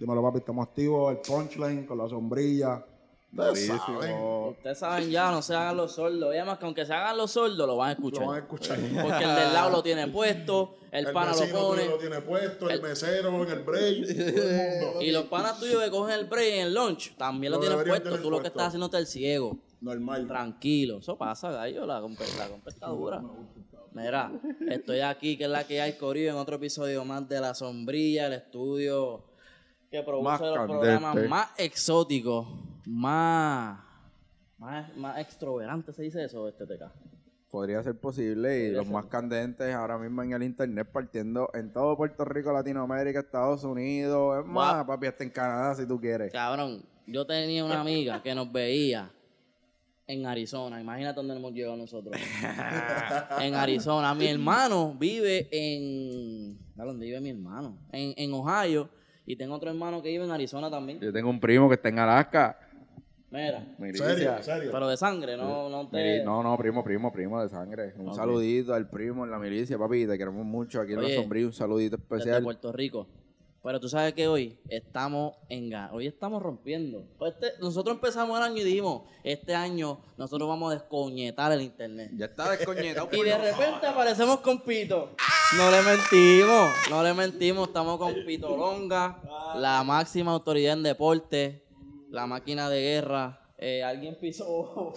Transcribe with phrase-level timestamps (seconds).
[0.00, 1.12] Dímelo, papi, estamos activos.
[1.12, 2.82] El punchline con la sombrilla.
[3.32, 4.48] Ustedes saben, Durísimo.
[4.48, 6.34] Ustedes saben ya, no se hagan los sordos.
[6.34, 8.22] Y además que aunque se hagan los sordos, lo van a escuchar.
[8.22, 8.78] Lo van a escuchar.
[9.02, 11.86] Porque el del lado lo tiene puesto, el, pana lo pone.
[11.86, 15.02] lo tiene puesto, el, mesero en el break, todo el mundo.
[15.02, 17.84] Y los panas tuyos que cogen el break en el lunch también lo, Lo tienen
[17.86, 18.22] puesto.
[18.22, 19.58] Tú lo que estás haciendo es el ciego.
[19.82, 20.26] Normal.
[20.26, 20.98] Tranquilo.
[21.00, 21.84] Eso pasa, gallo.
[21.84, 23.22] La compa la compa está dura.
[23.92, 24.32] Mira,
[24.66, 28.28] estoy aquí, que es la que hay, Corillo, en otro episodio más de La Sombrilla,
[28.28, 29.29] el estudio
[29.90, 30.78] que produce Más los candente.
[30.78, 32.46] programas más exóticos,
[32.86, 33.80] más,
[34.58, 36.84] más, más extroverante, ¿se dice eso, este TK?
[37.50, 41.96] Podría ser posible y los más candentes ahora mismo en el internet partiendo en todo
[41.96, 46.32] Puerto Rico, Latinoamérica, Estados Unidos, es más, papi, hasta en Canadá si tú quieres.
[46.32, 49.10] Cabrón, yo tenía una amiga que nos veía
[50.06, 50.80] en Arizona.
[50.80, 52.14] Imagínate dónde hemos llegado nosotros.
[53.40, 54.14] en Arizona.
[54.14, 56.56] Mi hermano vive en.
[56.78, 57.76] ¿A dónde vive mi hermano?
[57.90, 58.88] En, en Ohio.
[59.30, 60.98] Y tengo otro hermano que vive en Arizona también.
[60.98, 62.58] Yo tengo un primo que está en Alaska.
[63.30, 63.64] Mira.
[63.94, 64.70] Serio, serio.
[64.72, 66.24] Pero de sangre, no, no te.
[66.24, 67.94] No, no, primo, primo, primo de sangre.
[67.96, 70.80] Un saludito al primo en la milicia, papi, te queremos mucho.
[70.80, 72.42] Aquí en Oye, la sombrilla, un saludito Desde especial.
[72.42, 73.06] Puerto Rico.
[73.62, 77.06] Pero tú sabes que hoy estamos en hoy estamos rompiendo.
[77.18, 81.60] Pues este- nosotros empezamos el año y dijimos, este año nosotros vamos a descoñetar el
[81.60, 82.10] internet.
[82.16, 83.08] Ya está descoñetado.
[83.12, 85.14] Y de repente aparecemos con Pito.
[85.56, 87.68] No le mentimos, no le mentimos.
[87.68, 89.20] Estamos con Pito Longa,
[89.56, 91.64] la máxima autoridad en deporte,
[92.10, 93.40] la máquina de guerra.
[93.58, 94.92] Eh, Alguien pisó.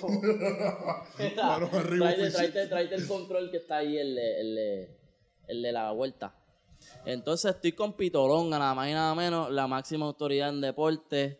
[1.35, 4.97] Manos arriba, tráete, tráete- tráete el control que está ahí, el de, el de-
[5.47, 6.35] el de la vuelta.
[7.05, 11.39] Entonces estoy con Pito Longa, nada más y nada menos, la máxima autoridad en deporte,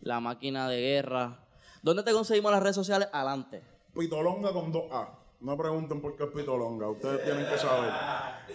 [0.00, 1.44] la máquina de guerra.
[1.82, 3.08] ¿Dónde te conseguimos las redes sociales?
[3.12, 3.62] Adelante.
[3.94, 5.08] Pitolonga con 2A.
[5.44, 7.92] No pregunten por qué es Pitolonga, ustedes tienen que saber.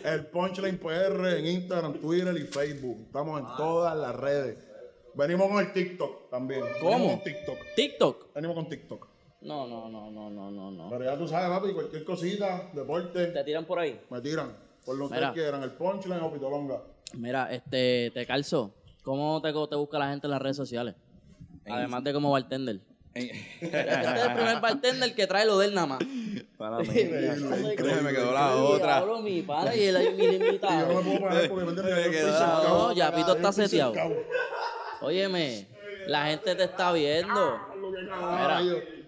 [0.04, 3.02] El Punchline PR en Instagram, Twitter y Facebook.
[3.06, 4.58] Estamos en todas las redes.
[5.14, 6.62] Venimos con el TikTok también.
[6.82, 6.90] ¿Cómo?
[6.90, 7.58] Venimos con TikTok.
[7.76, 8.34] TikTok.
[8.34, 9.08] Venimos con TikTok.
[9.42, 10.90] No, no, no, no, no, no, no.
[10.90, 14.02] Pero ya tú sabes, papi, cualquier cosita, deporte, Te tiran por ahí.
[14.10, 14.58] me tiran.
[14.84, 16.82] Por lo que quieran, el Punchline o Pitolonga.
[17.14, 18.74] Mira, este, te calzo.
[19.04, 20.96] ¿Cómo te, te busca la gente en las redes sociales?
[21.68, 22.80] Además de como bartender.
[23.20, 26.00] Este es el primer bartender que trae lo del nada más.
[26.58, 26.88] Para mí.
[26.88, 27.76] Me
[28.14, 28.98] quedó la otra.
[28.98, 31.74] hablo mi padre y mil Y yo no me puedo parar porque me
[32.12, 32.64] quedó-.
[32.64, 32.92] No,
[33.36, 33.94] está seteado.
[35.02, 35.68] Óyeme,
[36.08, 37.58] la gente te está viendo.
[37.76, 38.62] Mira,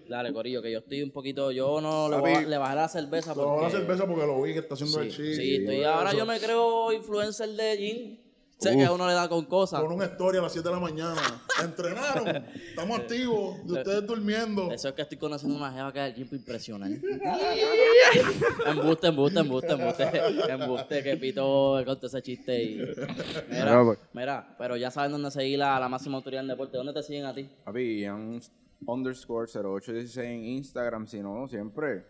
[0.08, 1.50] dale, Corillo, que yo estoy un poquito.
[1.52, 3.76] Yo no le, voy a- le bajé la cerveza Lo voy a porque.
[3.76, 5.34] cerveza porque lo vi que está haciendo Sí, el chiste.
[5.36, 8.18] sí, estoy, ahora yo me creo influencer de gym.
[8.62, 9.80] Sé que a uno le da con cosas.
[9.80, 11.20] Con una historia a las 7 de la mañana.
[11.62, 12.44] Entrenaron.
[12.68, 13.56] Estamos activos.
[13.66, 14.70] Y ustedes durmiendo.
[14.70, 17.00] Eso es que estoy conociendo una jeva que es el gym impresionante.
[18.66, 20.10] embuste, embuste, embuste, embuste.
[20.52, 22.74] Embuste, que pito contó ese chiste y...
[23.50, 26.76] Mira, Mira, mira, pero ya saben dónde seguir la, la máxima autoridad en deporte.
[26.76, 27.48] ¿Dónde te siguen a ti?
[27.64, 28.40] Papi, en
[28.86, 32.04] underscore 0816 en Instagram, si no, siempre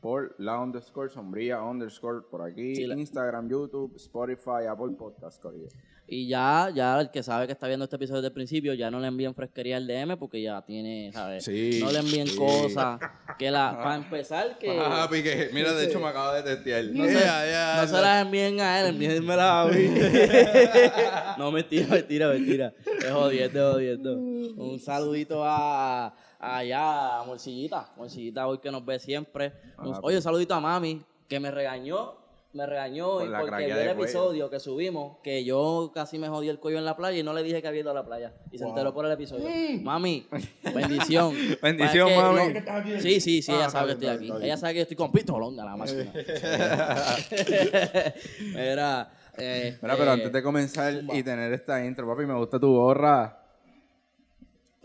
[0.00, 5.68] por la underscore sombría underscore por aquí, Sí, la- Instagram, YouTube, Spotify, Apple Podcast, Corillo.
[6.06, 8.90] Y ya, ya el que sabe que está viendo este episodio desde el principio, ya
[8.90, 11.44] no le envíen fresquería al DM porque ya tiene, ¿sabes?
[11.44, 12.36] Sí, no le envíen sí.
[12.36, 13.00] cosas.
[13.38, 16.84] Que la, para empezar, que Papi, que mira, de hecho me acaba de testear.
[16.92, 19.88] no, se, no se las envíen a él, envíenmelas a mí.
[21.38, 22.72] no, mentira, mentira, mentira.
[23.02, 24.12] Es jodiendo, es jodiendo.
[24.16, 26.06] Un saludito a,
[26.38, 27.92] a allá, a Morcillita.
[27.96, 29.52] Morcillita hoy que nos ve siempre.
[29.78, 32.23] Un- Ah, oye, un saludito a mami, que me regañó.
[32.54, 33.90] Me regañó Por porque vio el cuello.
[34.04, 37.32] episodio que subimos, que yo casi me jodí el cuello en la playa y no
[37.34, 38.32] le dije que había ido a la playa.
[38.52, 39.48] Y se enteró por el episodio.
[39.82, 40.26] Mami,
[40.74, 41.34] bendición.
[41.60, 43.00] Bendición, que mami.
[43.00, 44.24] Sí, sí, sí, Ah, ella está sabe que estoy aquí.
[44.30, 46.12] bien, Ella sabe que yo estoy con pistolonga, la máquina.
[48.54, 52.58] Mira, eh, Mira, pero eh, antes de comenzar y tener esta intro, papi, me gusta
[52.60, 53.40] tu gorra.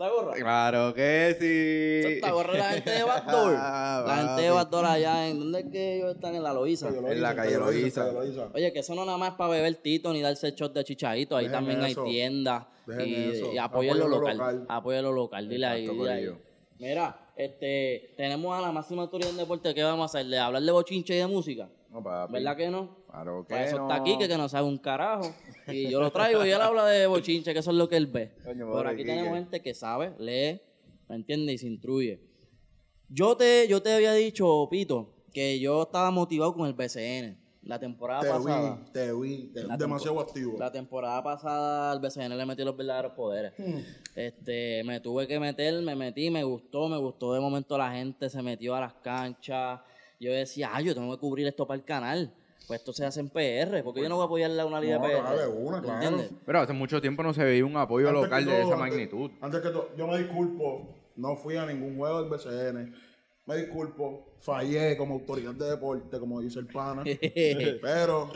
[0.00, 0.32] ¿Está gorra?
[0.32, 2.14] Claro que sí.
[2.14, 3.54] ¿Está gorra la gente de Backdoor?
[3.60, 4.50] Ah, la gente de.
[4.50, 6.34] Backdoor allá, ¿en dónde es que ellos están?
[6.34, 6.88] En la Loíza.
[6.88, 8.10] En la calle Loíza.
[8.54, 11.36] Oye, que eso no nada más es para beber tito ni darse shot de chichadito.
[11.36, 12.02] Ahí también eso.
[12.02, 12.64] hay tiendas.
[12.88, 13.52] Y, eso.
[13.52, 14.38] y apoyen lo local.
[14.38, 14.66] local.
[14.70, 15.46] Apoyen lo local.
[15.46, 16.30] Dile ahí, dile ahí.
[16.78, 19.74] Mira, este, tenemos a la máxima autoridad en deporte.
[19.74, 20.30] ¿Qué vamos a hacer?
[20.30, 21.68] ¿De hablar de bochinche y de música?
[21.90, 22.32] No, papi.
[22.32, 22.99] ¿Verdad que no?
[23.10, 23.88] Claro que Para eso no.
[23.88, 25.32] está aquí, que, que no sabe un carajo.
[25.68, 28.06] Y yo lo traigo y él habla de bochinche, que eso es lo que él
[28.06, 28.32] ve.
[28.44, 30.60] Coño, Por aquí tenemos gente que sabe, lee,
[31.08, 31.52] ¿me entiende?
[31.52, 32.20] Y se instruye.
[33.08, 37.38] Yo te, yo te había dicho, Pito, que yo estaba motivado con el BCN.
[37.62, 38.76] La temporada Te pasada.
[38.86, 39.46] vi, te vi.
[39.52, 40.56] te- La demasiado activo.
[40.58, 43.52] La temporada pasada al BCN le metí los verdaderos poderes.
[43.58, 43.80] Hmm.
[44.16, 48.30] Este, me tuve que meter, me metí, me gustó, me gustó de momento la gente,
[48.30, 49.80] se metió a las canchas.
[50.18, 52.32] Yo decía, ah, yo tengo que cubrir esto para el canal.
[52.70, 54.96] Pues esto se hace en PR, porque yo no voy a apoyarle a una liga
[54.98, 55.24] No, PR.
[55.24, 56.00] dale, una, claro.
[56.00, 56.30] ¿Entiendes?
[56.46, 59.30] Pero hace mucho tiempo no se veía un apoyo Antes local de esa antes- magnitud.
[59.40, 62.94] Antes que todo, yo me disculpo, no fui a ningún juego del BCN.
[63.46, 67.02] Me disculpo, fallé como autoridad de deporte, como dice el pana.
[67.82, 68.30] pero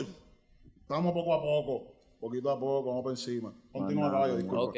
[0.81, 3.53] estamos poco a poco, poquito a poco, vamos por encima.
[3.71, 4.63] Continúa, caballo, disculpa.
[4.63, 4.75] Ok,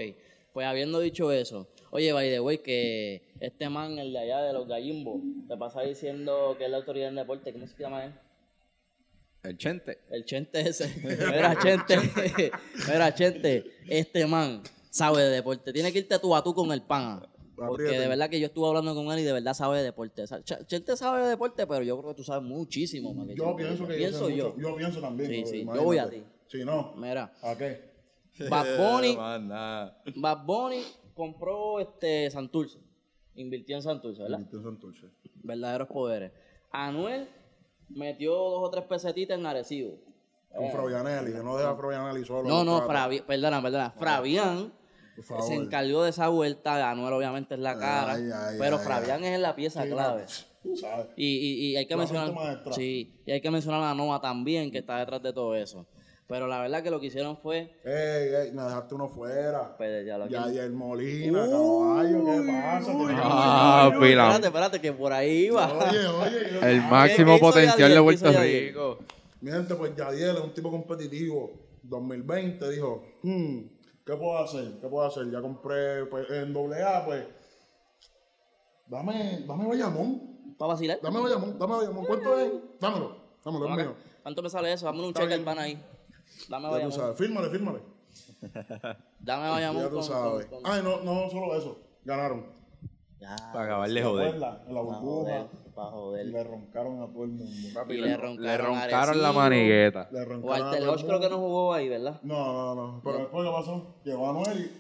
[0.54, 4.54] pues habiendo dicho eso, oye, by the way, que este man, el de allá de
[4.54, 8.14] los gallimbos, te pasa diciendo que es la autoridad en deporte, ¿cómo se llama él?
[9.48, 10.00] El Chente.
[10.10, 10.94] El Chente ese.
[11.04, 12.52] Mira, Chente.
[12.88, 13.66] Mira, Chente.
[13.88, 15.72] Este man sabe de deporte.
[15.74, 17.26] Tiene que irte tú a tú con el pan.
[17.56, 20.24] Porque de verdad que yo estuve hablando con él y de verdad sabe de deporte.
[20.68, 23.88] Chente sabe de deporte, pero yo creo que tú sabes muchísimo más que Yo pienso
[23.88, 24.50] que Pienso yo.
[24.50, 24.60] mucho.
[24.60, 25.30] Yo pienso también.
[25.30, 26.24] Sí, sí, yo voy a ti.
[26.48, 27.82] Si no, Mira, ¿a qué?
[28.50, 29.16] Bad Bunny.
[30.16, 30.84] Bad Bunny
[31.16, 32.78] compró este Santurce.
[33.36, 34.40] Invirtió en Santurce, ¿verdad?
[34.40, 35.08] Viste Santurce.
[35.44, 36.32] Verdaderos poderes.
[36.72, 37.28] Anuel
[37.90, 39.98] metió dos o tres pesetitas en Arecibo.
[40.56, 42.48] Con Fabianelli, que no deja a Fabianelli solo.
[42.48, 42.82] No, no.
[42.88, 43.92] Fabi, perdona, perdona.
[43.92, 44.72] Favor.
[45.42, 46.90] se encargó de esa vuelta.
[46.90, 48.14] Anuel obviamente es la cara.
[48.14, 50.26] Ay, ay, pero ay, Fabián es la pieza Sí, clave.
[51.16, 52.64] Y, y, y hay que La mencionar.
[52.72, 55.86] Sí, y hay que mencionar a Noah también, que está detrás de todo eso.
[56.28, 57.74] Pero la verdad que lo que hicieron fue.
[57.86, 59.78] Ey, ey, me dejaste uno fuera.
[59.78, 62.92] Pues, ya lo Ya, y el Molina, caballo, ¿qué pasa?
[63.24, 64.24] Ah, pila.
[64.24, 65.72] Espérate, espérate, que por ahí iba.
[65.72, 68.42] Oye, oye, yo- El máximo ¿qué hizo potencial de ¿Qué Puerto?
[68.42, 68.98] Rico.
[69.40, 71.52] Mi gente, pues Yadiel es un tipo competitivo.
[71.84, 73.60] 2020 dijo, hmm,
[74.06, 74.80] ¿qué puedo hacer?
[74.82, 75.32] ¿Qué puedo hacer?
[75.32, 77.24] Ya compré pues, en AA, pues,
[78.88, 80.56] dame, dame Bayamón.
[80.58, 81.00] ¿Para vacilar?
[81.02, 82.06] Dame Bayamón, dame Bayamón.
[82.06, 82.52] ¿Cuánto es?
[82.82, 83.16] Dámelo,
[83.46, 83.96] dámelo, es mío.
[84.24, 84.86] ¿Cuánto me sale eso?
[84.88, 85.82] Dame un cheque al pan ahí.
[86.50, 87.80] Dame Ya tú sabes, fírmale, fírmale.
[89.20, 89.84] Dame vayamos.
[89.84, 90.48] Ya tú sabes.
[90.64, 92.46] Ay, no, no solo eso, ganaron.
[93.20, 93.36] Ya.
[93.52, 94.34] Para acabarle ¿Te joder.
[94.36, 95.00] En la Para burbuja.
[95.00, 95.48] joder.
[95.74, 96.26] Para Y joder.
[96.28, 97.56] le roncaron a todo el mundo.
[97.90, 100.08] Y le roncaron, Le roncaron la manigueta.
[100.12, 102.20] Le roncaron a Walter Hodge creo que no jugó ahí, ¿verdad?
[102.22, 103.02] No, no, no.
[103.04, 103.96] Pero después, ¿qué pasó?
[104.04, 104.72] Llegó Anuel y...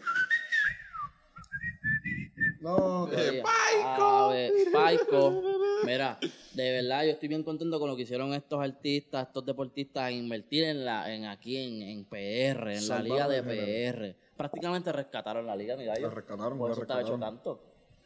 [2.62, 5.42] No, que- A ver, Paico.
[5.88, 6.20] Mira,
[6.54, 10.18] de verdad yo estoy bien contento con lo que hicieron estos artistas, estos deportistas, en
[10.18, 13.42] invertir en la, en aquí en, en PR, en la liga de.
[13.42, 14.16] PR.
[14.36, 17.64] Prácticamente rescataron la liga, mira La rescataron, Por la eso estaba hecho tanto.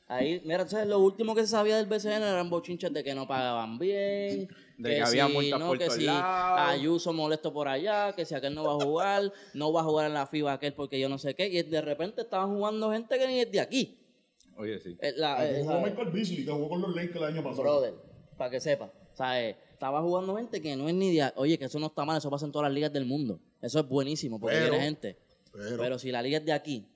[0.08, 3.28] Ahí, mira, entonces lo último que se sabía del BCN eran bochinches de que no
[3.28, 6.06] pagaban bien, De que había multas no, por que si.
[6.08, 10.08] Ayuso molesto por allá, que si aquel no va a jugar, no va a jugar
[10.08, 13.18] en la FIBA aquel porque yo no sé qué, y de repente estaban jugando gente
[13.18, 14.01] que ni es de aquí.
[14.58, 14.98] Oye, sí.
[15.02, 17.64] Eh, la- eh, jugó esa- Michael Beasley, que jugó con los Lakers el año pasado.
[17.64, 17.94] brother,
[18.38, 18.86] para que sepa.
[19.14, 21.32] O sea, eh, estaba jugando gente que no es ni de...
[21.36, 23.40] Oye, que eso no está mal, eso pasa en todas las ligas del mundo.
[23.62, 25.18] Eso es buenísimo, porque Pero- viene gente.
[25.54, 26.88] Pero, Pero si la liga es de aquí,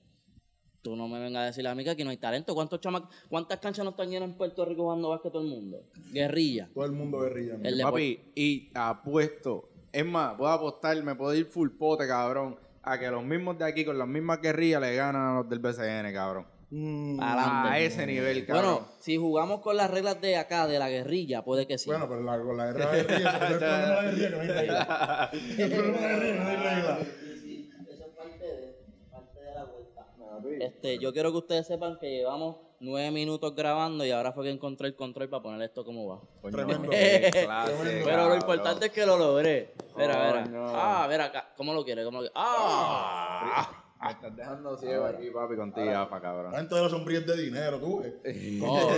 [0.81, 2.53] tú no me vengas a decir a mí que aquí no hay talento.
[2.55, 5.81] ¿Cuántos chama- ¿Cuántas canchas no están llenas en Puerto Rico jugando básquet todo el mundo?
[6.13, 6.69] Guerrilla.
[6.73, 7.57] todo el mundo guerrilla.
[7.63, 9.69] El Papi, y apuesto.
[9.91, 12.57] Es más, puedo apostar, me puedo ir full pote, cabrón.
[12.83, 15.59] A que los mismos de aquí con las mismas guerrillas le ganan a los del
[15.59, 16.45] BCN, cabrón.
[16.71, 17.69] Mm, Adelante.
[17.69, 18.65] A ese nivel, cabrón.
[18.65, 21.89] Bueno, si jugamos con las reglas de acá, de la guerrilla, puede que sí.
[21.89, 24.47] Bueno, pero la, con la guerra de guerrilla, el problema de la guerrilla no hay
[24.47, 25.29] regla.
[25.31, 26.99] El problema de la guerrilla no hay regla.
[26.99, 28.75] Eso es parte de,
[29.11, 30.65] parte de la vuelta.
[30.65, 34.49] Este, yo quiero que ustedes sepan que llevamos nueve minutos grabando y ahora fue que
[34.49, 36.21] encontré el control para poner esto como va.
[36.51, 36.89] Tremendo.
[36.89, 39.73] Pero lo importante es que lo logré.
[39.95, 40.71] Mira, mira.
[40.73, 41.53] Ah, mira acá.
[41.55, 42.03] ¿Cómo lo quiere?
[42.03, 42.33] ¿Cómo lo quiere?
[42.35, 43.83] Ah.
[44.05, 46.51] Me estás dejando ciego aquí, papi, con gafa, cabrón.
[46.51, 48.59] La gente de los sombríos de dinero, tú, eh.
[48.63, 48.91] Oh.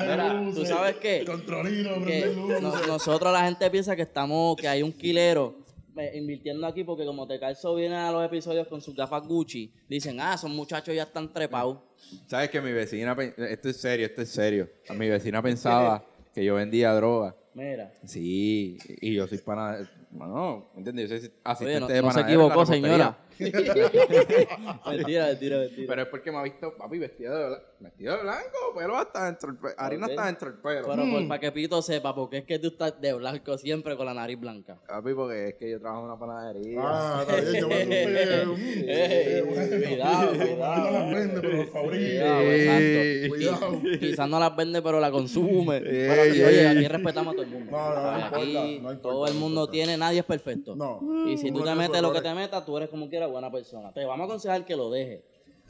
[0.00, 1.24] Mira, ¿tú sabes qué?
[1.26, 2.62] Controlino, que prender luces.
[2.62, 5.56] no- nosotros la gente piensa que estamos, que hay un quilero
[5.96, 9.72] eh, invirtiendo aquí porque como te calzo viene a los episodios con sus gafas Gucci,
[9.88, 11.78] dicen, ah, esos muchachos ya están trepados.
[12.26, 14.68] ¿Sabes que mi vecina, esto es serio, esto es serio.
[14.94, 17.34] Mi vecina pensaba que yo vendía droga.
[17.54, 17.90] Mira.
[18.04, 19.78] Sí, y yo soy pana,
[20.10, 21.08] bueno, ¿entiendes?
[21.08, 23.16] Yo soy asistente Oye, no, de no se equivocó, señora.
[24.86, 25.86] mentira, mentira, mentira.
[25.88, 29.24] Pero es porque me ha visto, papi, vestido de, bla- vestido de blanco, pelo hasta
[29.26, 30.10] dentro del pelo, harina Ok.
[30.12, 30.86] hasta dentro del pelo.
[30.88, 34.06] Pero por- para que Pito sepa, porque es que tú estás de blanco siempre con
[34.06, 34.78] la nariz blanca.
[34.86, 36.80] Papi, porque es que yo trabajo en una panadería.
[36.82, 38.46] Ah, está bien, yo me asusté.
[38.56, 39.86] Mm, Ey, bueno.
[39.86, 40.90] cuidado, No cuidado.
[40.90, 42.42] las vende, pero las Cuidado, fabrica.
[42.42, 43.28] exacto.
[43.28, 43.98] Cuidado.
[44.00, 45.80] Quizás no las vende, pero la consume.
[45.80, 47.70] Pero aquí, oye, aquí respetamos a todo el mundo.
[47.72, 50.74] No, no, no aquí importa, no importa, todo el no mundo tiene, nadie es perfecto.
[50.76, 51.00] No.
[51.28, 53.92] Y si tú te metes lo que te metas, tú eres como buena persona.
[53.92, 55.22] Te vamos a aconsejar que lo dejes.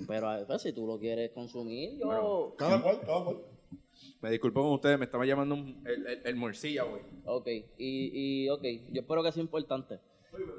[0.06, 2.54] Pero a veces si tú lo quieres consumir, yo...
[2.58, 3.36] Cada cual, cada cual.
[4.20, 7.00] Me disculpo con ustedes, me estaba llamando un- el, el, el morcilla, güey.
[7.25, 7.46] Ok,
[7.78, 9.98] y, y ok, yo espero que sea importante.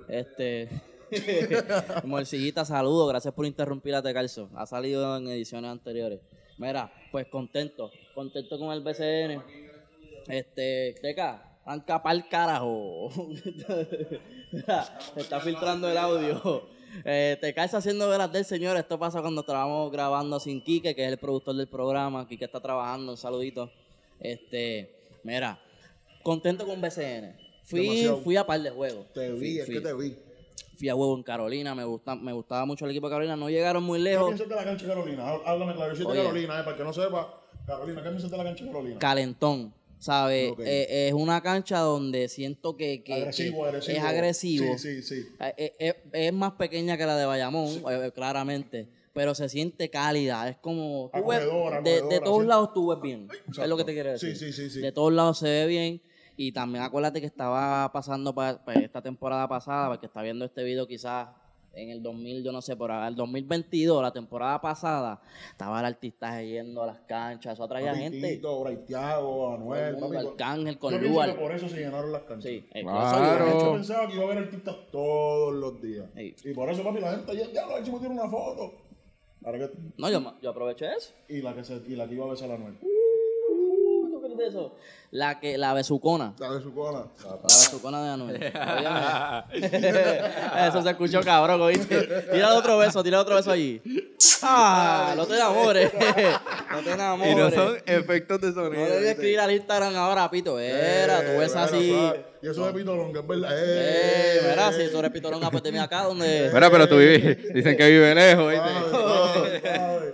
[0.09, 0.69] Este...
[2.03, 4.49] Morcillita, saludo, gracias por interrumpir a Te Calzo.
[4.55, 6.19] Ha salido en ediciones anteriores.
[6.57, 9.41] Mira, pues contento, contento con el BCN.
[10.27, 13.09] Este, Teca, Arranca pa'l carajo.
[15.13, 16.67] Se está filtrando el audio.
[17.05, 18.77] Eh, te caes haciendo veras del señor.
[18.77, 22.27] Esto pasa cuando estábamos grabando sin Quique, que es el productor del programa.
[22.27, 23.71] Quique está trabajando, un saludito.
[24.19, 24.91] Este,
[25.23, 25.59] mira,
[26.23, 27.35] contento con BCN.
[27.63, 28.17] Fui, Demasiado.
[28.21, 29.05] fui a par de juegos.
[29.13, 29.75] Te Fui- vi, es fui.
[29.75, 30.17] que te vi.
[30.77, 33.35] Fui a huevo en Carolina, me, gusta, me gustaba mucho el equipo de Carolina.
[33.35, 34.27] No llegaron muy ¿Qué lejos.
[34.27, 35.23] piensas de la cancha de Carolina?
[35.27, 35.93] Há- Háblame claro.
[35.93, 36.23] Yo soy de.
[36.23, 37.41] Carolina, eh, para que no sepa.
[37.65, 38.99] Carolina, ¿qué piensas de la cancha de Carolina?
[38.99, 40.53] calentón, ¿sabes?
[40.59, 43.97] Eh, es una cancha donde siento que, que- agresivo, que agresivo.
[43.97, 44.77] es agresivo.
[44.77, 45.27] Sí, sí, sí.
[45.57, 47.81] Eh, eh, es más pequeña que la de Bayamón,
[48.13, 50.47] claramente, pero se siente cálida.
[50.49, 51.09] Es como.
[51.13, 53.27] tú ves- Acogedora, de, todos lados tú ves bien.
[53.49, 54.35] Es lo que te quiero decir.
[54.37, 54.79] sí, sí, sí.
[54.79, 56.01] De todos lados se ve bien.
[56.39, 60.85] Y también acuérdate que estaba pasando para esta temporada pasada, porque está viendo este video
[60.87, 61.29] quizás
[61.77, 66.41] en el 2000, yo no sé, pero el 2022, la temporada pasada, estaba el artista
[66.41, 68.35] yendo a las canchas, eso atraía gente.
[68.35, 70.19] Tito, Braithiago, Todo el Anuel, mundo.
[70.31, 71.33] Arcángel con Yo pienso Luar.
[71.35, 72.43] que por eso se llenaron las canchas.
[72.51, 73.45] Sí, eh, Claro.
[73.47, 76.05] yo- hecho, pensaba que iba a haber artistas todos los días.
[76.15, 76.35] Sí.
[76.45, 78.73] Y por eso, papi, la gente ya, ya, a ver si me tiene una foto.
[79.45, 81.13] Ahora que- No, yo, yo aproveché eso.
[81.29, 82.75] y, la que se, y la que iba a besar a Anuel.
[84.37, 84.75] ¿Tú de eso?
[85.09, 86.33] La que, la besucona.
[86.37, 87.05] La de su cola.
[87.23, 88.43] La besucona de Anuel.
[90.67, 92.01] Eso se escuchó cabrón, ¿oíste?
[92.31, 93.81] Tira otro beso, tira otro beso allí.
[94.41, 95.91] Ah, no te enamores.
[96.71, 97.31] No te enamores.
[97.31, 98.85] Y no son efectos de sonido.
[98.85, 100.59] No a escribir al Instagram ahora, Pito.
[100.59, 101.91] Era, tú ves Eh, así.
[101.91, 102.25] bueno, suave.
[102.39, 103.49] Y eso de Pitolón, que es verdad.
[103.51, 106.51] Eh, Eh, mira, si tú eres pitolonga, pues dime acá donde.
[106.53, 108.69] Mira, pero tú vives, dicen que vive lejos, ¿viste?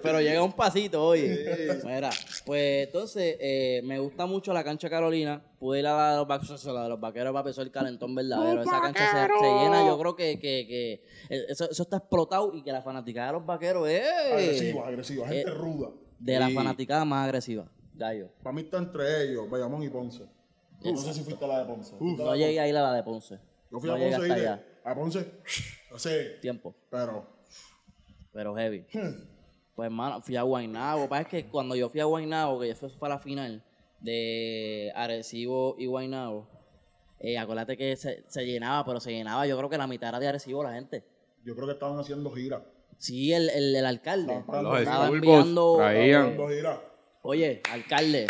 [0.02, 1.80] Pero llega un pasito, oye.
[1.84, 2.10] Mira,
[2.46, 5.42] pues entonces eh, me gusta mucho la cancha Carolina.
[5.60, 8.62] Pude ir a la de los vaqueros, la de los vaqueros para el calentón verdadero.
[8.62, 11.04] Esa cancha se, se llena, yo creo que, que, que
[11.50, 15.28] eso, eso está explotado y que la fanaticada de los vaqueros es Agresiva, agresiva.
[15.28, 15.90] Gente Eh, ruda.
[16.20, 17.66] de la fanaticada más agresiva.
[17.96, 18.30] Gallo.
[18.42, 20.24] Para mí está entre ellos, Bayamón y Ponce.
[20.84, 21.96] No sé si fuiste a la de Ponce.
[21.98, 23.40] ¿Fuiste a la No llegué a ir a la de Ponce.
[23.72, 24.48] Yo fui no a llegué Ponce y de-
[24.84, 25.32] a Ponce,
[25.96, 26.76] hace, Tiempo.
[26.90, 27.26] pero,
[28.34, 28.86] Pero heavy.
[28.94, 29.28] hmm,
[29.76, 31.08] Pues, hermano, fui a Guaynabo.
[31.08, 33.64] Pasa que cuando yo fui a Guaynabo, que fue para la final
[34.02, 36.48] de Arecibo y Guaynabo,
[37.20, 40.20] eh, acuérdate que se, se llenaba, pero se llenaba, yo creo que la mitad era
[40.20, 41.04] de Arecibo la gente.
[41.46, 42.64] yo creo que estaban haciendo gira.
[42.98, 45.76] Sí, el, el, el alcalde Los Los estaba enviando...
[45.78, 46.38] traían.
[47.24, 48.28] Oye, alcalde,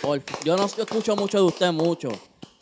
[0.00, 2.08] por yo no escucho mucho de usted, mucho.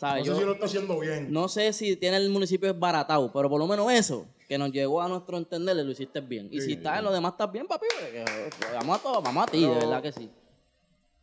[0.01, 1.31] No Yo- sé si lo está haciendo bien.
[1.31, 5.01] no sé si tiene el municipio desbaratado, pero por lo menos eso, que nos llegó
[5.01, 6.47] a nuestro entender, lo hiciste bien.
[6.51, 7.85] Y si estás en lo demás, estás bien, papi.
[8.11, 10.29] que- que vamos a todos, vamos a ti, de verdad que sí.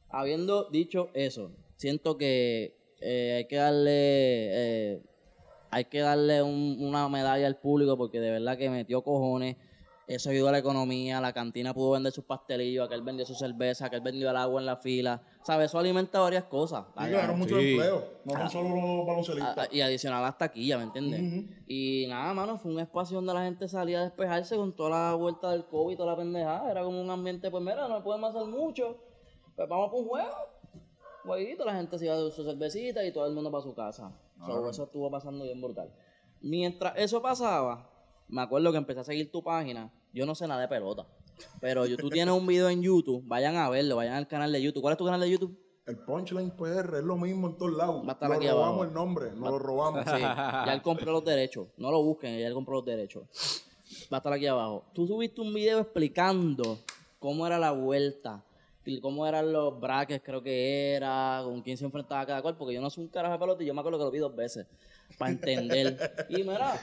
[0.08, 3.90] Habiendo dicho eso, siento que eh, hay que darle
[4.94, 5.02] eh,
[5.70, 9.56] hay que darle un- una medalla al público porque de verdad que metió cojones.
[10.06, 13.86] Eso ayudó a la economía, la cantina pudo vender sus pastelillos, aquel vendió su cerveza,
[13.86, 15.20] aquel vendió el agua en la fila.
[15.46, 15.66] ¿Sabes?
[15.66, 16.86] Eso alimenta varias cosas.
[16.96, 17.70] Y crearon muchos Sí.
[17.70, 18.02] empleos.
[18.24, 19.58] No son solo los A- baloncelistas.
[19.58, 21.44] a- y adicional hasta aquí, ¿ya me entiendes?
[21.68, 25.14] Y nada, mano, fue un espacio donde la gente salía a despejarse con toda la
[25.14, 26.68] vuelta del COVID y toda la pendejada.
[26.68, 28.96] Era como un ambiente, pues mira, no podemos hacer mucho.
[29.54, 30.34] Pues vamos por un juego.
[31.24, 34.10] Jueguito, la gente se iba a su cervecita y todo el mundo para su casa.
[34.44, 35.92] So, eso estuvo pasando bien brutal.
[36.40, 37.88] Mientras eso pasaba,
[38.26, 39.92] me acuerdo que empecé a seguir tu página.
[40.12, 41.06] Yo no sé nada de pelota.
[41.60, 44.62] Pero yo- tú tienes un video en YouTube, vayan a verlo, vayan al canal de
[44.62, 44.82] YouTube.
[44.82, 45.58] ¿Cuál es tu canal de YouTube?
[45.86, 48.02] El Punchline PR es lo mismo en todos lados.
[48.04, 48.84] Va a estar Lo aquí robamos abajo.
[48.84, 50.04] el nombre, no lo robamos.
[50.04, 51.68] Sí, ya él compró los derechos.
[51.76, 53.22] No lo busquen, ya él compró los derechos.
[54.12, 54.84] Va a estar aquí abajo.
[54.92, 56.78] Tú subiste un video explicando
[57.20, 58.42] cómo era la vuelta,
[58.88, 62.72] y cómo eran los brackets, creo que era, con quién se enfrentaba cada cual, porque
[62.74, 64.34] yo no soy un carajo de pelota y yo me acuerdo que lo vi dos
[64.36, 64.66] veces
[65.18, 66.26] para entender.
[66.28, 66.80] Y mira,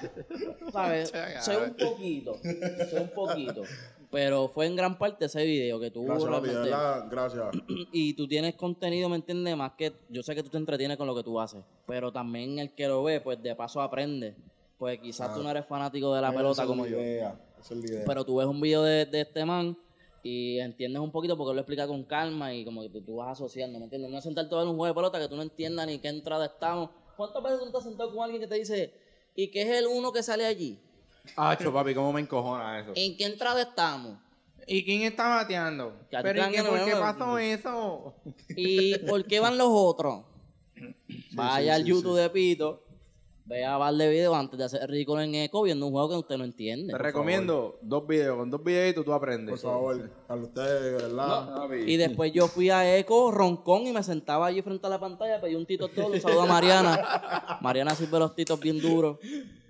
[0.73, 1.13] ¿sabes?
[1.41, 3.63] Sé un poquito, sé un poquito.
[4.13, 7.47] Pero fue en gran parte ese video que tú Gracias, realmente verdad, gracias.
[7.91, 9.57] y tú tienes contenido, ¿me entiendes?
[9.57, 12.59] Más que yo sé que tú te entretienes con lo que tú haces, pero también
[12.59, 14.35] el que lo ve, pues de paso aprende.
[14.77, 17.79] Pues quizás tú no eres fanático de la pelota como la yo, idea, Esa es
[17.79, 18.03] la idea.
[18.05, 19.75] pero tú ves un video de, de este man
[20.21, 23.31] y entiendes un poquito porque lo explica con calma y como que tú, tú vas
[23.31, 24.11] asociando, ¿me entiendes?
[24.11, 26.09] No es sentarte a ver un juego de pelota que tú no entiendas ni qué
[26.09, 26.91] entrada estamos.
[27.17, 28.93] ¿Cuántas veces tú estás sentado con alguien que te dice,
[29.33, 30.79] ¿y qué es el uno que sale allí?
[31.35, 32.91] Acho, papi, ¿cómo me encojona eso?
[32.95, 34.17] ¿En qué entrada estamos?
[34.67, 35.93] ¿Y quién está bateando?
[36.11, 36.99] Ya te ¿Pero y qué, por qué ¿no?
[36.99, 38.13] pasó eso?
[38.49, 40.23] ¿Y por qué van los otros?
[41.33, 42.83] Vaya al YouTube de Pito,
[43.45, 46.37] vea par de videos antes de hacer ridículo en eco viendo un juego que usted
[46.37, 46.93] no entiende.
[46.93, 48.37] Te recomiendo dos videos.
[48.37, 49.61] Con dos videitos tú aprendes.
[49.61, 51.55] Por favor, a ustedes, de verdad.
[51.55, 51.75] Papi.
[51.87, 55.41] Y después yo fui a Eco, Roncón, y me sentaba allí frente a la pantalla,
[55.41, 57.59] pedí un tito todo, un saludo a Mariana.
[57.61, 59.17] Mariana sirve los titos bien duros.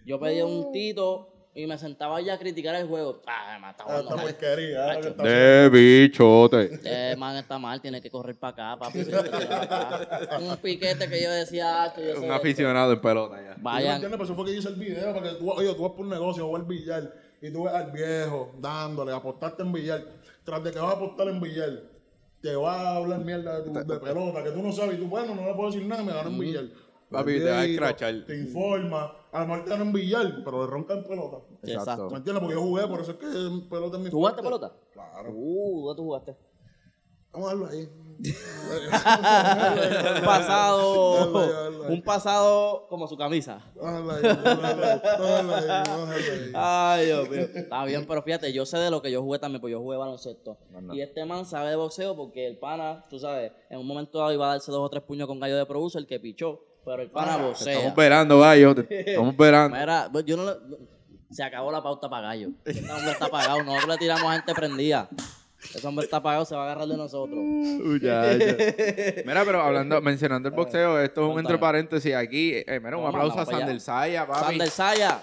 [0.05, 3.22] Yo pedí un tito, y me sentaba ya a criticar el juego.
[3.27, 4.25] Ah, me está Ah, jugando Esta mal.
[4.25, 5.00] porquería.
[5.01, 6.79] que está De bichote.
[6.83, 9.03] Eh, man, está mal, tiene que correr para acá, papi.
[9.03, 10.39] tiene que correr pa' acá.
[10.39, 13.53] Un piquete que yo decía, ah, que yo Un aficionado en pelota ya.
[13.53, 13.93] ¿Tú no Vayan.
[13.95, 14.17] entiendes?
[14.17, 16.01] Por eso fue que yo hice el video, para que tú, oye, tú vas por
[16.05, 20.03] un negocio, vas al billar, y tú ves al viejo dándole, apostaste en billar.
[20.43, 21.69] Tras de que vas a apostar en billar,
[22.41, 25.07] te va a hablar mierda de, tu, de pelota, que tú no sabes, y tú,
[25.07, 26.65] bueno, no le puedo decir nada, me ganó en billar.
[27.10, 28.24] Papi, te va a escrachar.
[28.25, 31.38] Te informa, a lo mejor te ganó en billar, pero le ronca en pelota.
[31.63, 32.10] Exacto.
[32.12, 32.42] ¿Me entiendes?
[32.42, 33.25] Porque yo jugué, por eso es que
[33.68, 34.68] pelota es mi ¿Tú jugaste fuerte.
[34.68, 34.74] pelota?
[34.94, 35.32] Claro.
[35.34, 36.38] Uh, ¿dónde tú jugaste?
[37.32, 37.90] Vamos a darlo ahí.
[40.13, 43.60] un pasado, un pasado como su camisa.
[46.54, 47.48] Ay, Dios mío.
[47.56, 49.98] Está bien, pero fíjate, yo sé de lo que yo jugué también, pues yo jugué
[49.98, 50.60] baloncesto.
[50.94, 54.32] Y este man sabe de boxeo porque el pana, tú sabes, en un momento dado
[54.32, 57.02] iba a darse dos o tres puños con gallo de producer, el que pichó, pero
[57.02, 57.72] el pana boxea.
[57.74, 58.75] Estamos esperando, gallo.
[58.90, 59.78] Estamos esperando.
[59.78, 60.58] Mira, pues yo no le-
[61.32, 62.50] Se acabó la pauta para gallo.
[62.63, 63.63] Este hombre está apagado.
[63.63, 65.10] Nosotros le tiramos a gente prendida.
[65.74, 67.40] Ese hombre está apagado, se va a agarrar de nosotros.
[67.40, 68.46] Muchacho.
[69.25, 72.52] Mira, pero hablando, mencionando el boxeo, esto es un entre paréntesis aquí.
[72.56, 73.60] Eh, mira, un aplauso a para.
[73.60, 74.46] Sander Saya, papi.
[74.46, 75.22] Sander Saya.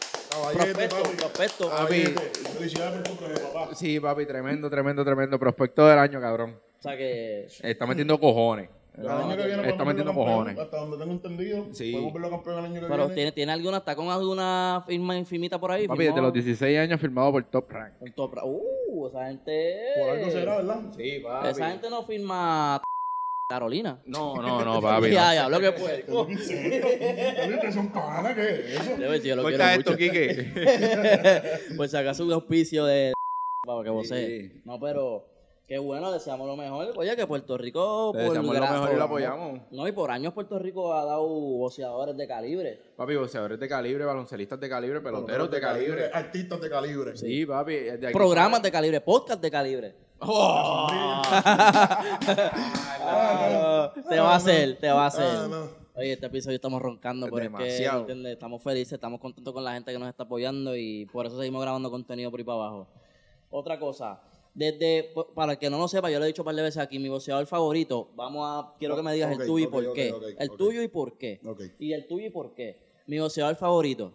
[0.52, 1.17] Prospecto, papi.
[1.17, 1.69] prospecto.
[1.71, 2.31] Caballete.
[2.59, 3.75] Felicidades por tu papá.
[3.75, 5.38] Sí, papi, tremendo, tremendo, tremendo.
[5.38, 6.59] Prospecto del año, cabrón.
[6.79, 7.47] O sea que.
[7.62, 8.71] Está metiendo cojones.
[8.99, 10.59] El año que viene Está metiendo cojones.
[10.59, 11.66] Hasta donde tengo entendido.
[11.73, 11.92] Sí.
[11.92, 13.14] Podemos verlo campeón el año que Pero viene.
[13.14, 15.87] tiene, tiene alguna, está con alguna firma infimita por ahí.
[15.88, 17.94] Papi, desde los 16 años firmado por Top Rank.
[18.00, 19.78] un top ra- Uh, esa gente.
[19.99, 20.80] Por algo será, ¿verdad?
[20.97, 22.82] Sí, Esa gente no firma
[23.49, 24.00] Carolina.
[24.06, 25.11] No, no, no, papi.
[25.11, 26.04] ya, ya, lo que puede.
[26.28, 27.59] ¿En serio?
[27.61, 28.35] ¿Qué son panas?
[28.35, 28.97] ¿Qué es eso?
[28.97, 29.97] Debe yo lo quiero esto, mucho.
[29.97, 30.52] Quique.
[31.76, 33.12] pues si acaso un auspicio de
[33.66, 34.52] para que vos Sí.
[34.64, 35.26] No, pero
[35.70, 36.92] qué bueno, deseamos lo mejor.
[36.96, 38.10] Oye, que Puerto Rico.
[38.12, 39.60] Le deseamos lo mejor y lo apoyamos.
[39.70, 42.82] No, y por años Puerto Rico ha dado boxeadores de calibre.
[42.96, 46.10] Papi, boxeadores de calibre, baloncelistas de calibre, peloteros de calibre.
[46.12, 47.16] Artistas de calibre.
[47.16, 47.74] Sí, papi.
[47.74, 49.94] de aquí Programas de calibre, podcast de calibre.
[50.20, 51.22] Ah,
[54.08, 55.24] te va a hacer, te va a hacer.
[55.24, 55.68] Ah, no.
[55.94, 57.86] Oye, este episodio estamos roncando, pero es que.
[57.86, 58.32] ¿entiendes?
[58.32, 61.62] estamos felices, estamos contentos con la gente que nos está apoyando y por eso seguimos
[61.62, 62.88] grabando contenido por ahí para abajo.
[63.50, 64.20] Otra cosa,
[64.54, 66.83] desde, para el que no lo sepa, yo lo he dicho un par de veces
[66.83, 70.12] aquí, mi boxeador favorito, vamos a, quiero que me digas el tuyo y por qué.
[70.38, 71.40] el tuyo y por qué.
[71.79, 72.79] Y el tuyo y por qué.
[73.07, 74.12] Mi boxeador favorito,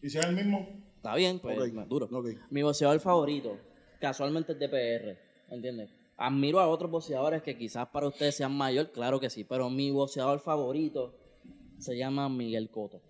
[0.00, 0.66] ¿Y si es el mismo?
[0.96, 2.08] está bien, pues, duro.
[2.50, 3.58] Mi boxeador favorito,
[4.00, 5.18] casualmente es de PR,
[5.54, 5.90] ¿entiendes?
[6.16, 9.90] Admiro a otros boxeadores que quizás para ustedes sean mayor, claro que sí, pero mi
[9.90, 11.14] boxeador favorito
[11.78, 13.00] se llama Miguel Cotto.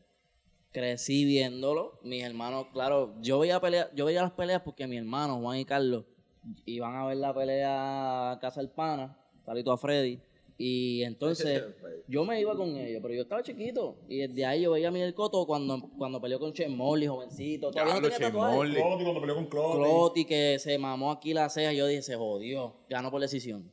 [0.71, 5.41] Crecí viéndolo, mis hermanos, claro, yo veía pelea, yo veía las peleas porque mis hermanos,
[5.41, 6.07] Juan y Carlos,
[6.67, 10.21] iban a ver la pelea a Casa del Pana, salito a Freddy,
[10.59, 11.63] y entonces
[12.07, 14.91] yo me iba con ellos, pero yo estaba chiquito, y desde ahí yo veía a
[14.91, 18.31] Miguel Cotto cuando, cuando peleó con Chen Molly, jovencito, todavía no tenía.
[18.31, 18.75] Cloti,
[19.05, 19.77] cuando peleó con Cloti.
[19.79, 23.71] Cloti que se mamó aquí la ceja, yo dije, se jodió, ganó por decisión.